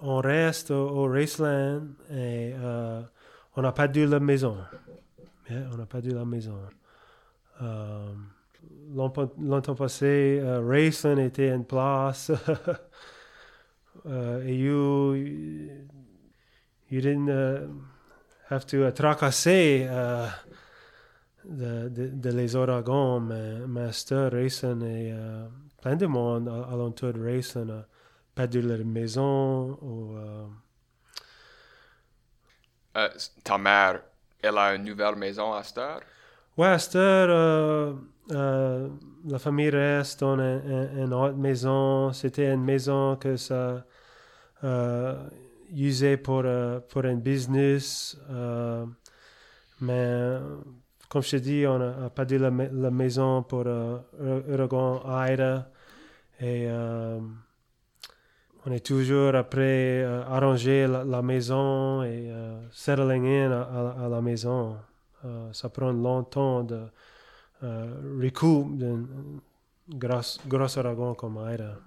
on 0.00 0.16
reste 0.20 0.70
au, 0.72 0.88
au 0.88 1.08
Raceland 1.08 1.82
et 2.10 2.52
euh, 2.54 3.00
on 3.54 3.62
n'a 3.62 3.72
pas 3.72 3.86
dû 3.88 4.04
la 4.06 4.18
maison. 4.20 4.56
Yeah, 5.48 5.60
on 5.72 5.76
n'a 5.76 5.86
pas 5.86 6.00
dû 6.00 6.10
la 6.10 6.24
maison. 6.24 6.58
Longtemps, 8.94 9.74
passé, 9.74 10.42
Raceland 10.42 11.18
était 11.18 11.52
en 11.52 11.62
place. 11.62 12.30
et 14.06 14.54
you, 14.54 15.14
you 16.90 17.00
didn't 17.00 17.28
uh, 17.28 17.68
have 18.50 18.66
to 18.66 18.90
tracasser 18.92 19.86
de, 21.48 21.88
de, 21.88 22.08
de 22.08 22.30
les 22.30 22.56
mais 23.68 23.92
cette 23.92 24.32
Raceland 24.32 24.80
est 24.82 25.12
euh, 25.12 25.46
plein 25.82 25.96
de 25.96 26.06
monde 26.06 26.48
à- 26.48 26.64
alentour 26.72 27.12
de 27.12 27.20
Raceland. 27.36 27.70
a 27.70 27.86
perdu 28.34 28.62
leur 28.62 28.84
maison 28.84 29.78
ou 29.82 30.14
euh, 30.16 30.46
Euh, 32.96 33.08
ta 33.44 33.58
mère, 33.58 34.02
elle 34.42 34.58
a 34.58 34.74
une 34.74 34.82
nouvelle 34.84 35.14
maison 35.16 35.52
à 35.52 35.62
heure? 35.78 36.02
Ouais, 36.56 36.78
à 36.78 36.98
euh, 37.28 37.92
euh, 38.32 38.88
la 39.26 39.38
famille 39.38 39.68
reste 39.70 40.20
dans 40.20 40.34
une, 40.36 40.40
une- 40.70 40.98
une 41.04 41.12
autre 41.14 41.36
maison. 41.36 42.12
C'était 42.12 42.52
une 42.52 42.64
maison 42.64 43.16
que 43.16 43.36
ça, 43.36 43.84
euh, 44.64 45.28
usé 45.72 46.16
pour, 46.18 46.42
euh, 46.44 46.80
pour 46.80 47.04
un 47.06 47.16
business. 47.16 48.18
euh, 48.30 48.86
mais 49.80 50.38
comme 51.08 51.22
je 51.22 51.30
te 51.30 51.36
dis, 51.36 51.64
on 51.66 51.80
a, 51.80 52.10
pas 52.10 52.24
dit 52.24 52.38
la, 52.38 52.50
ma- 52.50 52.68
la 52.68 52.90
maison 52.90 53.42
pour 53.42 53.64
euh, 53.66 53.98
Oregon 54.52 55.00
Ida. 55.06 55.70
Et 56.40 56.66
euh, 56.68 57.18
on 58.66 58.72
est 58.72 58.84
toujours 58.84 59.34
après 59.34 60.02
euh, 60.02 60.22
arranger 60.24 60.86
la, 60.86 61.22
maison 61.22 62.02
et 62.02 62.30
euh, 62.30 62.60
settling 62.70 63.26
in 63.26 63.52
à, 63.52 64.08
la 64.08 64.20
maison. 64.20 64.76
Euh, 65.24 65.52
ça 65.52 65.68
prend 65.68 65.92
longtemps 65.92 66.62
de 66.62 66.82
euh, 67.62 68.20
recoup 68.22 68.68
d'un 68.76 69.06
gros, 69.88 70.20
gros 70.46 70.78
ouragan 70.78 71.14
comme 71.14 71.38
Ida. 71.50 71.78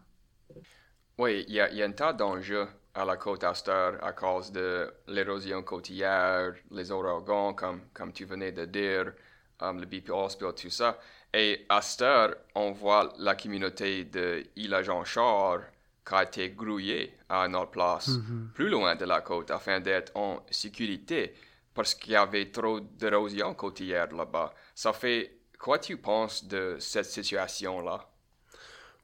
Oui, 1.18 1.46
il 1.48 1.54
y 1.54 1.60
a 1.62 1.86
un 1.86 1.92
tas 1.92 2.14
d'enjeux 2.14 2.68
à 2.94 3.06
la 3.06 3.18
côte 3.18 3.44
Astor 3.44 3.94
à 4.02 4.14
cause 4.14 4.52
de 4.52 4.92
l'érosion 5.08 5.64
côtière, 5.64 6.54
les 6.72 6.92
ouragans, 6.92 7.54
comme, 7.54 7.82
comme 7.94 8.12
tu 8.12 8.26
venais 8.26 8.52
de 8.52 8.66
dire, 8.66 9.14
um, 9.62 9.80
le 9.80 9.86
BP 9.86 10.12
spill, 10.30 10.54
tout 10.56 10.70
ça. 10.70 11.00
Et 11.34 11.66
à 11.70 11.78
Astor, 11.78 12.30
on 12.56 12.72
voit 12.72 13.14
la 13.20 13.36
communauté 13.36 14.06
de 14.06 14.44
Île 14.56 14.80
Jean 14.84 15.04
Char 15.04 15.60
qui 16.06 16.16
a 16.16 16.24
été 16.24 16.50
grouillée 16.50 17.16
à 17.30 17.46
une 17.46 17.56
autre 17.56 17.72
place, 17.72 18.20
plus 18.56 18.70
loin 18.70 18.96
de 18.96 19.06
la 19.06 19.22
côte, 19.22 19.52
afin 19.52 19.80
d'être 19.80 20.12
en 20.16 20.44
sécurité, 20.50 21.36
parce 21.74 21.94
qu'il 21.94 22.14
y 22.14 22.16
avait 22.16 22.52
trop 22.52 22.80
d'érosion 22.80 23.54
côtière 23.54 24.12
là-bas. 24.12 24.54
Ça 24.74 24.92
fait 24.92 25.40
quoi 25.60 25.78
tu 25.78 25.98
penses 25.98 26.46
de 26.46 26.78
cette 26.80 27.06
situation-là? 27.06 28.10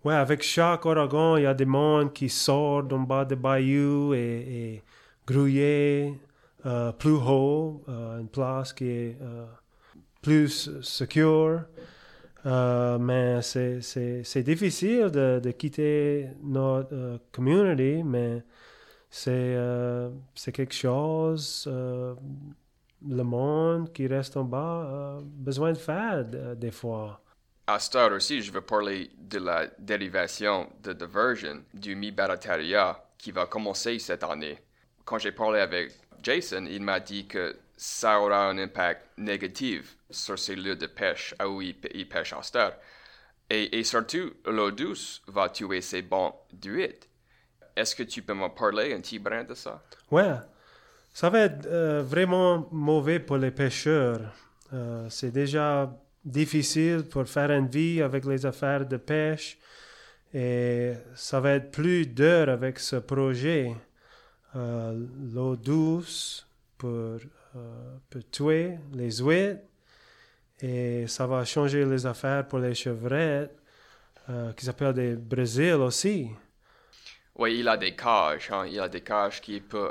Ouais, 0.06 0.14
avec 0.14 0.44
chaque 0.44 0.86
ouragan, 0.86 1.36
il 1.38 1.44
y 1.44 1.46
a 1.48 1.54
des 1.56 1.66
mondes 1.66 2.14
qui 2.14 2.30
sortent 2.30 2.94
en 2.94 3.00
bas 3.00 3.26
des 3.26 3.36
bayous 3.36 4.14
et, 4.14 4.20
et 4.78 4.84
grouillés 5.26 6.14
euh, 6.66 6.92
plus 6.92 7.14
haut, 7.14 7.84
euh, 7.90 8.20
une 8.20 8.28
place 8.28 8.72
qui 8.72 8.86
est 8.86 9.18
euh, 9.20 9.46
plus 10.22 10.80
secure. 10.82 11.62
Euh, 12.46 13.00
mais 13.00 13.42
c'est- 13.42 14.44
difficile 14.44 15.10
de, 15.10 15.40
de 15.44 15.52
quitter 15.52 16.30
notre 16.44 16.90
euh, 16.94 17.18
community, 17.32 18.04
mais 18.04 18.44
c'est 19.10 20.52
quelque 20.54 20.74
chose, 20.76 21.68
le 21.68 23.24
monde 23.24 23.92
qui 23.94 24.06
reste 24.08 24.38
en 24.38 24.44
bas 24.44 25.18
a 25.18 25.22
besoin 25.24 25.72
de 25.74 25.78
faire 25.80 26.26
de- 26.26 26.54
des 26.56 26.72
fois. 26.72 27.22
À 27.68 27.80
aussi, 28.12 28.44
je 28.44 28.52
veux 28.52 28.62
parler 28.62 29.10
de 29.18 29.40
la 29.40 29.66
dérivation 29.80 30.70
de 30.84 30.94
Diversion 30.94 31.64
du 31.74 31.96
Mi 31.96 32.12
Barataria 32.12 33.04
qui 33.18 33.32
va 33.32 33.48
commencer 33.48 33.98
cette 33.98 34.24
année. 34.24 34.60
Quand 35.04 35.18
j'ai 35.18 35.32
parlé 35.32 35.62
avec 35.62 35.92
Jason, 36.22 36.66
il 36.70 36.84
m'a 36.84 37.00
dit 37.00 37.26
que 37.26 37.58
ça 37.76 38.20
aura 38.20 38.50
un 38.50 38.60
impact 38.60 39.08
négatif 39.18 39.98
sur 40.12 40.38
ces 40.38 40.56
lieux 40.56 40.76
de 40.76 40.86
pêche 40.86 41.34
où 41.44 41.60
il, 41.60 41.76
il 41.96 42.08
pêche 42.08 42.34
à. 42.34 42.80
Et, 43.50 43.84
surtout, 43.84 44.34
l'eau 44.46 44.70
douce 44.70 45.24
va 45.28 45.50
tuer 45.50 45.82
ces 45.82 46.04
bancs 46.04 46.36
d'huîtres. 46.54 47.08
Est-ce 47.76 47.96
que 47.96 48.04
tu 48.04 48.22
peux 48.22 48.34
me 48.36 48.48
parler 48.48 48.94
un 48.94 49.02
petit 49.02 49.20
brin 49.20 49.44
de 49.44 49.56
ça? 49.56 49.84
Ouais, 50.12 50.36
ça 51.14 51.30
va 51.30 51.42
être 51.42 51.66
euh, 51.66 52.04
vraiment 52.04 52.68
mauvais 52.72 53.20
pour 53.20 53.38
les 53.38 53.52
pêcheurs. 53.52 54.22
Euh, 54.74 55.08
c'est 55.10 55.32
déjà 55.32 55.92
difficile 56.26 57.04
pour 57.04 57.28
faire 57.28 57.52
une 57.52 57.68
vie 57.68 58.02
avec 58.02 58.26
les 58.26 58.46
affaires 58.46 58.86
de 58.86 58.98
pêche 58.98 59.58
et 60.34 60.94
ça 61.16 61.40
va 61.40 61.52
être 61.54 61.72
plus 61.72 62.06
dur 62.08 62.50
avec 62.50 62.80
ce 62.80 62.98
projet. 62.98 63.74
Euh, 64.56 65.06
L'eau 65.34 65.56
douce 65.56 66.48
pour, 66.78 66.90
euh, 67.56 67.98
pour 68.10 68.22
tuer 68.32 68.78
les 68.94 69.12
huîtres 69.18 69.62
et 70.62 71.06
ça 71.08 71.28
va 71.28 71.46
changer 71.46 71.86
les 71.86 72.06
affaires 72.06 72.48
pour 72.48 72.60
les 72.60 72.74
chevrettes 72.74 73.56
euh, 74.30 74.52
qui 74.54 74.66
s'appellent 74.66 74.94
des 74.94 75.16
Brésil 75.16 75.74
aussi. 75.76 76.30
Oui, 77.38 77.60
il 77.60 77.68
a 77.68 77.78
des 77.78 77.96
cages. 77.96 78.50
hein. 78.52 78.66
Il 78.66 78.80
a 78.80 78.90
des 78.90 79.02
cages 79.02 79.42
qu'il 79.42 79.62
peut, 79.62 79.90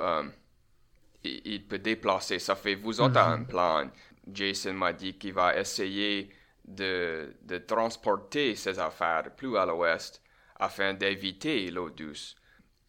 il, 1.22 1.62
peut 1.66 1.78
déplacer. 1.78 2.38
Ça 2.38 2.56
fait, 2.56 2.74
vous 2.74 3.00
autres 3.00 3.18
avez 3.18 3.42
un 3.42 3.44
plan. 3.44 3.90
Jason 4.32 4.72
m'a 4.74 4.92
dit 4.92 5.14
qu'il 5.18 5.32
va 5.34 5.56
essayer 5.58 6.30
de, 6.66 7.34
de 7.42 7.58
transporter 7.58 8.54
ses 8.56 8.78
affaires 8.78 9.24
plus 9.36 9.56
à 9.56 9.66
l'ouest 9.66 10.22
afin 10.58 10.94
d'éviter 10.94 11.70
l'eau 11.70 11.90
douce. 11.90 12.36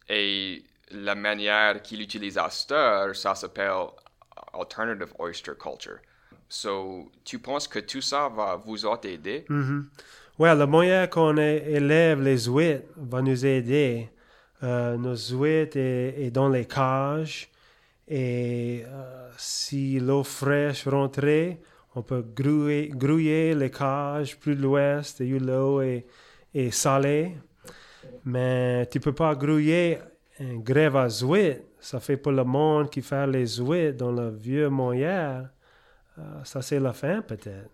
Et 0.08 0.62
la 0.90 1.14
manière 1.14 1.82
qu'il 1.82 2.00
utilise 2.00 2.38
à 2.38 2.48
cette 2.48 3.14
ça 3.14 3.34
s'appelle 3.34 3.72
Alternative 4.54 5.12
Oyster 5.18 5.52
Culture. 5.58 5.98
So, 6.48 7.10
tu 7.24 7.38
penses 7.40 7.66
que 7.66 7.80
tout 7.80 8.00
ça 8.00 8.28
va 8.28 8.56
vous 8.56 8.86
aider? 9.04 9.44
Mhm. 9.48 9.88
Ouais, 10.38 10.54
le 10.54 10.66
moyen 10.66 11.06
qu'on 11.08 11.36
é- 11.38 11.64
élève 11.66 12.22
les 12.22 12.44
huîtres 12.46 12.86
va 12.96 13.20
nous 13.20 13.44
aider. 13.44 14.08
Euh, 14.62 14.96
nos 14.96 15.16
huîtres 15.16 15.76
est, 15.76 16.14
est 16.26 16.30
dans 16.30 16.48
les 16.48 16.64
cages 16.66 17.48
et 18.08 18.84
euh, 18.86 19.30
si 19.36 19.98
l'eau 19.98 20.22
fraîche 20.22 20.86
rentrait, 20.86 21.60
on 21.94 22.02
peut 22.02 22.22
grouiller, 22.22 22.88
grouiller 22.88 23.54
les 23.54 23.70
cages 23.70 24.38
plus 24.38 24.54
l'ouest 24.54 25.20
et 25.20 25.38
l'eau 25.38 25.80
est, 25.80 26.06
est 26.54 26.70
salée. 26.70 27.36
Mais 28.24 28.86
tu 28.86 29.00
peux 29.00 29.14
pas 29.14 29.34
grouiller 29.34 29.98
un 30.38 30.56
grève 30.58 30.96
à 30.96 31.08
huîtres. 31.08 31.62
Ça 31.80 32.00
fait 32.00 32.16
pour 32.16 32.32
le 32.32 32.44
monde 32.44 32.90
qui 32.90 33.02
fait 33.02 33.26
les 33.26 33.56
huîtres 33.56 33.96
dans 33.98 34.12
le 34.12 34.30
vieux 34.30 34.68
moyen. 34.68 35.50
Euh, 36.18 36.44
ça, 36.44 36.62
c'est 36.62 36.80
la 36.80 36.92
fin 36.92 37.22
peut-être. 37.22 37.70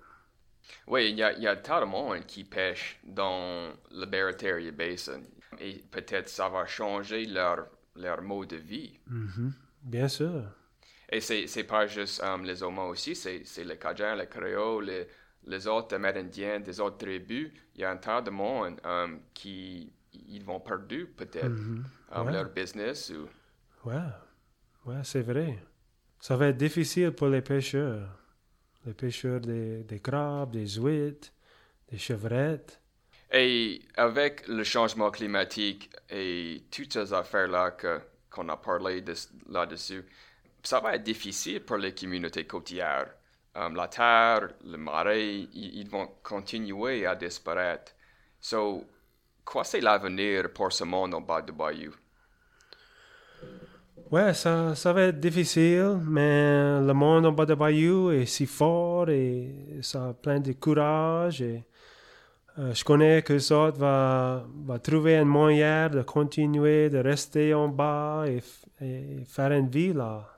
Oui, 0.86 1.10
il 1.10 1.16
y 1.16 1.42
y 1.42 1.46
a 1.46 1.56
tant 1.56 1.80
de 1.80 1.86
monde 1.86 2.24
qui 2.26 2.44
pêche 2.44 2.98
dans 3.04 3.70
le 3.90 4.06
Barataria 4.06 4.70
Basin. 4.70 5.20
Et 5.60 5.82
peut-être 5.90 6.28
ça 6.28 6.48
va 6.48 6.66
changer 6.66 7.26
leur, 7.26 7.66
leur 7.96 8.22
mode 8.22 8.48
de 8.48 8.56
vie. 8.56 8.98
Bien 9.82 10.08
sûr. 10.08 10.44
Et 11.10 11.20
c'est, 11.20 11.64
pas 11.64 11.86
juste 11.86 12.22
um, 12.22 12.44
les 12.44 12.62
Homos 12.62 12.88
aussi, 12.90 13.14
c'est, 13.14 13.44
les 13.64 13.78
Cajuns, 13.78 14.16
les 14.16 14.26
Créoles, 14.28 14.86
les, 14.86 15.08
les 15.46 15.66
autres 15.66 15.94
Amérindiens, 15.96 16.60
des 16.60 16.80
autres 16.80 16.98
tribus. 16.98 17.52
Il 17.74 17.80
y 17.82 17.84
a 17.84 17.90
un 17.90 17.96
tas 17.98 18.22
de 18.22 18.30
monde 18.30 18.80
um, 18.84 19.20
qui 19.34 19.92
ils 20.12 20.44
vont 20.44 20.60
perdre 20.60 21.04
peut-être 21.16 21.62
um, 22.12 22.26
Ouais. 22.26 22.32
leur 22.32 22.50
business. 22.50 23.10
Ou... 23.10 23.28
Ouais, 23.84 23.94
ouais, 24.86 25.00
c'est 25.04 25.22
vrai. 25.22 25.58
Ça 26.20 26.36
va 26.36 26.48
être 26.48 26.56
difficile 26.56 27.12
pour 27.12 27.28
les 27.28 27.42
pêcheurs. 27.42 28.08
Les 28.86 28.94
pêcheurs 28.94 29.40
des, 29.40 29.84
des 29.84 30.00
crabes, 30.00 30.52
des 30.52 30.66
huîtres, 30.76 31.30
des 31.90 31.98
chevrettes. 31.98 32.80
Et 33.32 33.82
avec 33.96 34.46
le 34.48 34.62
changement 34.64 35.10
climatique 35.10 35.90
et 36.10 36.64
toutes 36.70 36.92
ces 36.92 37.12
affaires-là 37.12 37.70
que, 37.72 38.00
qu'on 38.32 38.48
a 38.48 38.56
parlé 38.56 39.00
de- 39.02 39.14
là-dessus, 39.48 40.04
ça 40.62 40.80
va 40.80 40.94
être 40.94 41.02
difficile 41.02 41.60
pour 41.62 41.76
les 41.76 41.94
communautés 41.94 42.46
côtières. 42.46 43.14
Um, 43.54 43.74
la 43.74 43.88
terre, 43.88 44.48
le 44.64 44.78
marais, 44.78 45.40
ils, 45.52 45.88
vont 45.88 46.08
continuer 46.22 47.04
à 47.06 47.14
disparaître. 47.14 47.92
So, 48.40 48.84
quoi 49.44 49.64
c'est 49.64 49.80
l'avenir 49.80 50.52
pour 50.52 50.72
ce 50.72 50.84
monde 50.84 51.14
en 51.14 51.20
bas 51.20 51.42
du 51.42 51.52
bayou? 51.52 51.92
Ouais, 54.10 54.34
ça, 54.34 54.74
ça 54.74 54.92
va 54.92 55.04
être 55.04 55.20
difficile, 55.20 55.98
mais 56.06 56.80
le 56.80 56.92
monde 56.92 57.26
en 57.26 57.32
bas 57.32 57.46
de 57.46 57.54
Bayou 57.54 58.10
est 58.10 58.26
si 58.26 58.44
fort 58.44 59.08
et 59.08 59.78
ça 59.80 60.10
a 60.10 60.12
plein 60.12 60.38
de 60.38 60.52
courage. 60.52 61.40
Et, 61.40 61.64
euh, 62.58 62.74
je 62.74 62.84
connais 62.84 63.22
que 63.22 63.38
ça 63.38 63.70
va, 63.70 64.44
va 64.66 64.78
trouver 64.78 65.16
un 65.16 65.24
moyen 65.24 65.88
de 65.88 66.02
continuer, 66.02 66.90
de 66.90 66.98
rester 66.98 67.54
en 67.54 67.68
bas 67.68 68.24
et, 68.26 68.40
faire 69.26 69.52
une 69.52 69.68
vie 69.68 69.92
là. 69.92 70.28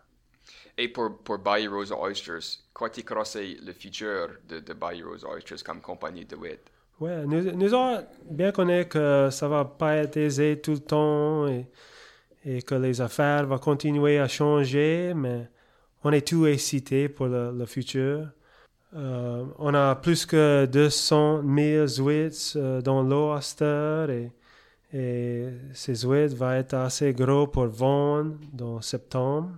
Et 0.76 0.88
pour, 0.88 1.18
pour 1.18 1.38
Bayou 1.38 1.72
Rose 1.72 1.92
Oysters, 1.92 2.60
quoi 2.72 2.90
tu 2.90 3.02
crois 3.02 3.24
c'est 3.24 3.56
le 3.64 3.72
futur 3.72 4.28
de, 4.46 4.60
de 4.60 4.72
Bayou 4.74 5.10
Rose 5.10 5.24
Oysters 5.24 5.64
comme 5.64 5.80
compagnie 5.80 6.24
de 6.24 6.36
huîtres? 6.36 6.70
Ouais, 7.00 7.24
nous, 7.26 7.52
nous 7.52 7.74
autres, 7.74 8.06
bien 8.30 8.52
connaître 8.52 8.90
que 8.90 9.28
ça 9.30 9.48
va 9.48 9.64
pas 9.64 9.96
être 9.96 10.16
aisé 10.16 10.60
tout 10.60 10.72
le 10.72 10.80
temps 10.80 11.48
et, 11.48 11.66
et 12.44 12.62
que 12.62 12.74
les 12.74 13.00
affaires 13.00 13.46
vont 13.46 13.58
continuer 13.58 14.18
à 14.18 14.28
changer, 14.28 15.12
mais 15.14 15.48
on 16.04 16.12
est 16.12 16.26
tout 16.26 16.46
excité 16.46 17.08
pour 17.08 17.26
le, 17.26 17.50
le 17.50 17.66
futur. 17.66 18.28
Euh, 18.94 19.44
on 19.58 19.74
a 19.74 19.96
plus 19.96 20.24
que 20.24 20.66
200 20.66 21.42
000 21.42 21.86
huîtres 21.98 22.52
euh, 22.56 22.80
dans 22.80 23.02
l'eau 23.02 23.36
et, 24.92 25.48
ces 25.72 26.06
huîtres 26.06 26.36
vont 26.36 26.52
être 26.52 26.74
assez 26.74 27.12
gros 27.12 27.48
pour 27.48 27.66
vendre 27.66 28.36
dans 28.52 28.80
septembre. 28.80 29.50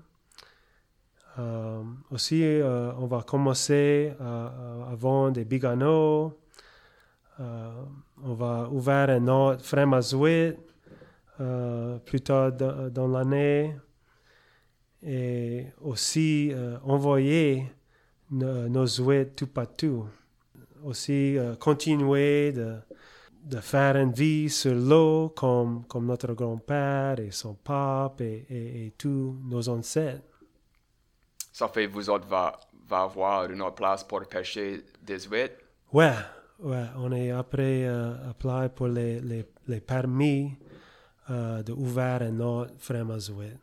Euh, 1.38 1.83
aussi, 2.11 2.42
euh, 2.42 2.92
on 2.99 3.07
va 3.07 3.22
commencer 3.22 4.14
à, 4.20 4.94
vendre 4.94 5.33
des 5.33 5.44
biganos. 5.44 6.33
On 7.38 8.33
va 8.35 8.68
ouvrir 8.70 9.11
un 9.11 9.29
autre 9.29 9.62
frame 9.62 9.92
à 9.92 10.01
euh, 11.40 11.99
plus 11.99 12.20
tard 12.22 12.53
dans, 12.53 13.09
l'année 13.09 13.77
et 15.03 15.66
aussi 15.83 16.53
envoyer 16.83 17.70
nos 18.31 18.87
souhaits 18.87 19.37
tout 19.37 19.47
partout. 19.49 20.07
Aussi 20.85 21.37
euh, 21.39 21.57
continuer 21.57 22.53
de, 22.53 22.77
de 23.45 23.59
faire 23.61 23.97
une 23.97 24.12
vie 24.12 24.49
sur 24.51 24.75
l'eau 24.75 25.31
comme, 25.31 25.85
comme 25.87 26.07
notre 26.07 26.33
grand-père 26.35 27.19
et 27.19 27.31
son 27.31 27.55
pape 27.55 28.21
et, 28.21 28.47
et- 28.49 28.87
et 28.87 28.91
tous 28.93 29.37
nos 29.45 29.69
ancêtres. 29.69 30.23
Ça 31.53 31.69
fait 31.69 31.87
vous 31.87 32.11
autres 32.11 32.29
va, 32.29 32.59
va 32.89 33.03
avoir 33.03 33.51
une 33.51 33.62
autre 33.62 33.77
place 33.77 34.05
pour 34.05 34.21
pêcher 34.29 34.85
des 35.03 35.21
huîtres? 35.21 35.57
Ouais, 35.93 36.12
ouais, 36.61 36.85
on 36.99 37.11
est 37.12 37.31
après 37.31 37.87
euh, 37.87 38.31
appelé 38.31 38.69
pour 38.69 38.89
les, 38.89 39.21
les, 39.21 39.47
les 39.67 39.81
permis 39.81 40.53
euh, 41.31 41.62
de 41.62 41.73
ouvrir 41.73 42.23
un 42.23 42.39
autre 42.41 42.73
Frémazoïde. 42.79 43.59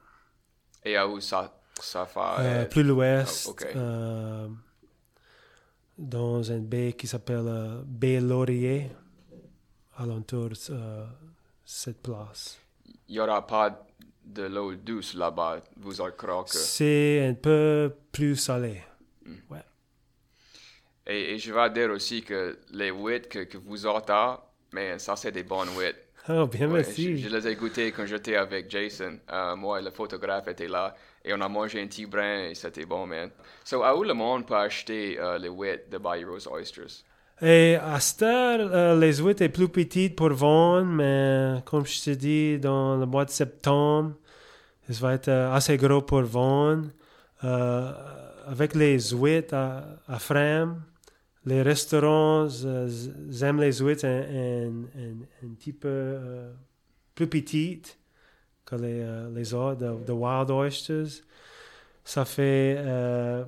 Et 0.83 0.97
à 0.97 1.07
où 1.07 1.19
ça, 1.21 1.53
ça 1.79 2.05
fait... 2.05 2.19
Euh, 2.39 2.65
plus 2.65 2.83
l'ouest, 2.83 3.45
ah, 3.47 3.51
ok. 3.51 3.67
euh, 3.75 4.47
dans 5.97 6.43
une 6.43 6.65
baie 6.65 6.93
qui 6.93 7.07
s'appelle 7.07 7.47
euh, 7.47 7.81
Baie 7.85 8.19
Laurier, 8.19 8.89
alentour 9.97 10.49
euh, 10.69 11.05
cette 11.65 12.01
place. 12.01 12.59
Il 13.07 13.13
n'y 13.15 13.19
aura 13.19 13.45
pas 13.45 13.85
de 14.25 14.43
l'eau 14.43 14.73
douce 14.75 15.13
là-bas, 15.13 15.61
vous 15.77 16.01
crois 16.11 16.43
que... 16.43 16.51
C'est 16.51 17.27
un 17.27 17.33
peu 17.33 17.93
plus 18.11 18.35
salé. 18.35 18.81
Et, 21.05 21.33
et 21.33 21.37
je 21.37 21.53
vais 21.53 21.69
dire 21.69 21.89
aussi 21.91 22.23
que 22.23 22.59
les 22.71 22.89
huîtres 22.89 23.27
que, 23.27 23.39
que 23.39 23.57
vous 23.57 23.85
avez, 23.85 24.37
mais 24.71 24.97
ça 24.99 25.17
c'est 25.17 25.33
des 25.33 25.43
bonnes 25.43 25.67
huîtres. 25.77 25.99
Oh, 26.29 26.47
bien 26.47 26.67
Ouais, 26.69 26.75
merci. 26.75 27.17
Je, 27.17 27.27
je 27.27 27.35
les 27.35 27.47
ai 27.49 27.55
goûtées 27.55 27.91
quand 27.91 28.05
j'étais 28.05 28.37
avec 28.37 28.71
Jason. 28.71 29.19
Euh, 29.29 29.57
moi, 29.57 29.81
le 29.81 29.91
photographe 29.91 30.47
était 30.47 30.69
là. 30.69 30.95
Et 31.25 31.33
on 31.33 31.41
a 31.41 31.47
mangé 31.47 31.81
un 31.81 31.87
petit 31.87 32.05
brin 32.05 32.49
et 32.49 32.55
c'était 32.55 32.85
bon, 32.85 33.07
man. 33.07 33.29
So, 33.63 33.81
à 33.83 33.95
où 33.97 34.03
le 34.03 34.13
monde 34.13 34.45
peut 34.45 34.55
acheter 34.55 35.17
euh, 35.19 35.37
les 35.37 35.49
huîtres 35.49 35.89
de 35.89 35.97
Bayou 35.97 36.31
Rose 36.31 36.47
Oysters? 36.47 37.03
Et 37.41 37.75
à 37.75 37.97
heure, 38.23 38.69
euh, 38.73 38.99
les 38.99 39.17
huîtres 39.17 39.43
sont 39.43 39.49
plus 39.51 39.69
petites 39.69 40.15
pour 40.15 40.29
vendre, 40.33 40.85
mais 40.85 41.61
comme 41.65 41.85
je 41.85 42.03
te 42.03 42.09
dis, 42.11 42.59
dans 42.59 42.97
le 42.97 43.05
mois 43.05 43.25
de 43.25 43.29
septembre, 43.31 44.13
ça 44.89 44.99
va 45.01 45.13
être 45.13 45.29
euh, 45.29 45.53
assez 45.53 45.77
gros 45.77 46.01
pour 46.01 46.21
vendre. 46.23 46.89
Avec 48.45 48.73
les 48.75 48.99
huîtres 49.11 49.53
à, 49.53 49.83
à 50.07 50.19
les 51.45 51.61
restaurants 51.61 52.47
aiment 53.41 53.59
les 53.59 53.73
huîtres 53.79 54.05
un, 54.05 54.21
un- 54.21 54.83
un- 54.97 55.45
un 55.45 55.53
petit 55.57 55.73
peu 55.73 56.17
plus 57.15 57.27
petites 57.27 57.97
que 58.77 58.81
les, 58.81 59.01
euh, 59.01 59.29
les 59.33 59.43
de, 59.77 60.05
de 60.05 60.11
Wild 60.11 60.49
Oysters. 60.49 61.23
Ça 62.03 62.25
fait 62.25 62.75
euh, 62.79 63.45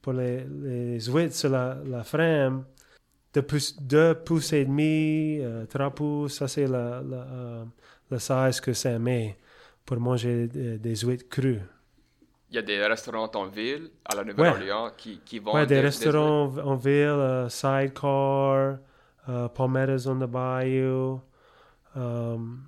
pour 0.00 0.12
les, 0.14 0.44
les 0.44 1.00
huîtres 1.00 1.34
sur 1.34 1.50
la, 1.50 1.76
la 1.84 2.04
Frame, 2.04 2.64
deux 3.34 3.42
pouces, 3.42 3.76
deux 3.80 4.14
pouces 4.14 4.52
et 4.52 4.64
demi, 4.64 5.40
euh, 5.40 5.66
trois 5.66 5.90
pouces, 5.90 6.38
ça 6.38 6.48
c'est 6.48 6.66
la, 6.66 7.02
la, 7.02 7.16
euh, 7.16 7.64
le 8.10 8.18
size 8.18 8.60
que 8.60 8.72
ça 8.72 8.98
met 8.98 9.36
pour 9.84 10.00
manger 10.00 10.46
des, 10.48 10.78
des 10.78 10.96
huîtres 10.96 11.28
crues. 11.28 11.60
Il 12.50 12.54
y 12.56 12.58
a 12.58 12.62
des 12.62 12.86
restaurants 12.86 13.30
en 13.34 13.46
ville, 13.46 13.90
à 14.06 14.14
la 14.16 14.24
Nouvelle-Orléans, 14.24 14.92
qui, 14.96 15.20
qui 15.22 15.38
vendent 15.38 15.56
Ouais, 15.56 15.66
des 15.66 15.74
des 15.74 15.80
restaurants 15.82 16.56
en 16.64 16.76
ville, 16.76 16.94
euh, 17.08 17.48
Sidecar, 17.50 18.78
euh, 19.28 19.48
Palmetto's 19.48 20.06
on 20.06 20.18
the 20.18 20.26
Bayou, 20.26 21.20
um, 21.94 22.62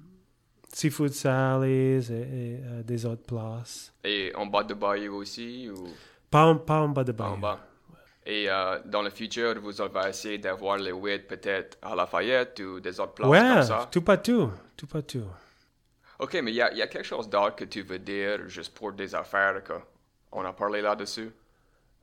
Seafood 0.80 1.12
Sally's 1.12 2.10
et, 2.10 2.14
et, 2.14 2.60
euh, 2.64 2.82
des 2.82 3.04
autres 3.06 3.22
places. 3.26 3.92
Et 4.04 4.32
en 4.34 4.46
bas 4.46 4.64
de 4.64 4.74
Bayou 4.74 5.16
aussi, 5.16 5.68
ou? 5.70 6.00
Pas 6.30 6.46
en, 6.46 6.56
pas 6.56 6.80
en 6.80 6.88
bas 6.88 7.04
de 7.04 7.12
pas 7.12 7.24
en 7.24 7.36
Bayou. 7.36 7.40
bas? 7.42 7.60
Et 8.26 8.48
euh, 8.48 8.78
dans 8.84 9.02
le 9.02 9.10
futur, 9.10 9.60
vous 9.60 9.80
allez 9.80 10.08
essayer 10.10 10.38
d'avoir 10.38 10.76
les 10.76 10.92
huîtres 10.92 11.26
peut-être 11.26 11.78
à 11.82 11.94
Lafayette 11.94 12.60
ou 12.60 12.80
des 12.80 13.00
autres 13.00 13.14
places 13.14 13.28
Ouais, 13.30 13.40
comme 13.40 13.62
ça? 13.62 13.88
tout 13.90 14.02
partout, 14.02 14.50
tout 14.76 14.86
partout. 14.86 15.24
Ok, 16.18 16.34
mais 16.42 16.52
il 16.52 16.56
y 16.56 16.62
a, 16.62 16.72
y 16.74 16.82
a 16.82 16.86
quelque 16.86 17.06
chose 17.06 17.28
d'autre 17.28 17.56
que 17.56 17.64
tu 17.64 17.82
veux 17.82 17.98
dire 17.98 18.46
juste 18.48 18.74
pour 18.74 18.92
des 18.92 19.14
affaires 19.14 19.62
que 19.64 19.72
on 20.32 20.44
a 20.44 20.52
parlé 20.52 20.80
là-dessus? 20.82 21.30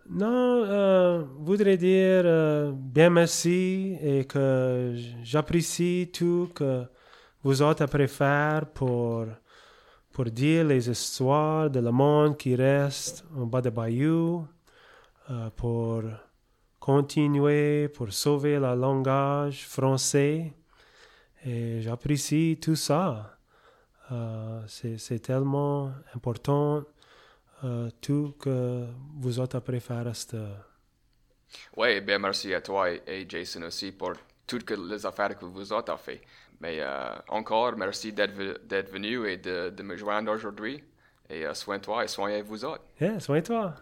Non, 0.10 0.64
euh, 0.66 1.24
voudrais 1.38 1.78
dire 1.78 2.24
euh, 2.26 2.72
bien 2.74 3.10
merci 3.10 3.98
et 4.02 4.26
que 4.26 4.94
j'apprécie 5.24 6.10
tout 6.14 6.50
que 6.56 6.84
vous 7.48 7.62
autres 7.62 7.82
après 7.82 8.08
faire 8.08 8.66
pour, 8.74 9.26
pour 10.12 10.26
dire 10.26 10.66
les 10.66 10.90
histoires 10.90 11.70
de 11.70 11.80
le 11.80 11.92
monde 11.92 12.36
qui 12.36 12.54
reste 12.58 13.24
en 13.38 13.46
bas 13.46 13.62
de 13.62 13.70
Bayou, 13.70 14.46
euh, 15.30 15.50
pour 15.52 16.04
continuer, 16.78 17.88
pour 17.88 18.12
sauver 18.12 18.60
le 18.60 18.76
langage 18.76 19.66
français. 19.66 20.54
Et 21.46 21.80
j'apprécie 21.80 22.60
tout 22.62 22.76
ça. 22.76 23.38
Euh, 24.12 24.62
c'est 24.68 25.20
tellement 25.20 25.94
important 26.16 26.84
euh, 27.64 27.90
tout 28.02 28.36
que 28.42 28.86
vous 29.22 29.40
autres 29.40 29.56
après 29.56 29.80
faire. 29.80 30.12
Oui, 31.78 32.02
bien 32.02 32.20
merci 32.20 32.54
à 32.54 32.60
toi 32.60 32.92
et, 32.92 33.26
Jason 33.30 33.62
aussi 33.62 33.94
pour 33.94 34.16
toutes 34.46 34.72
les 34.72 35.06
affaires 35.06 35.38
que 35.40 35.46
vous 35.46 35.72
autres 35.72 35.94
avez 35.94 36.02
fait. 36.02 36.22
Mais 36.62 36.78
euh, 36.80 37.14
encore, 37.30 37.76
merci 37.78 38.14
d'être 38.14 38.34
venu 38.92 39.28
et 39.30 39.38
de, 39.38 39.84
me 39.84 39.96
joindre 39.96 40.32
aujourd'hui. 40.32 40.84
Et 41.30 41.46
euh, 41.46 41.52
eh, 41.52 41.56
soigne-toi 41.56 42.06
et 42.06 42.08
soignez 42.08 42.42
vous 42.42 42.64
autres. 42.66 42.84
Yeah, 43.00 43.20
soigne-toi. 43.20 43.76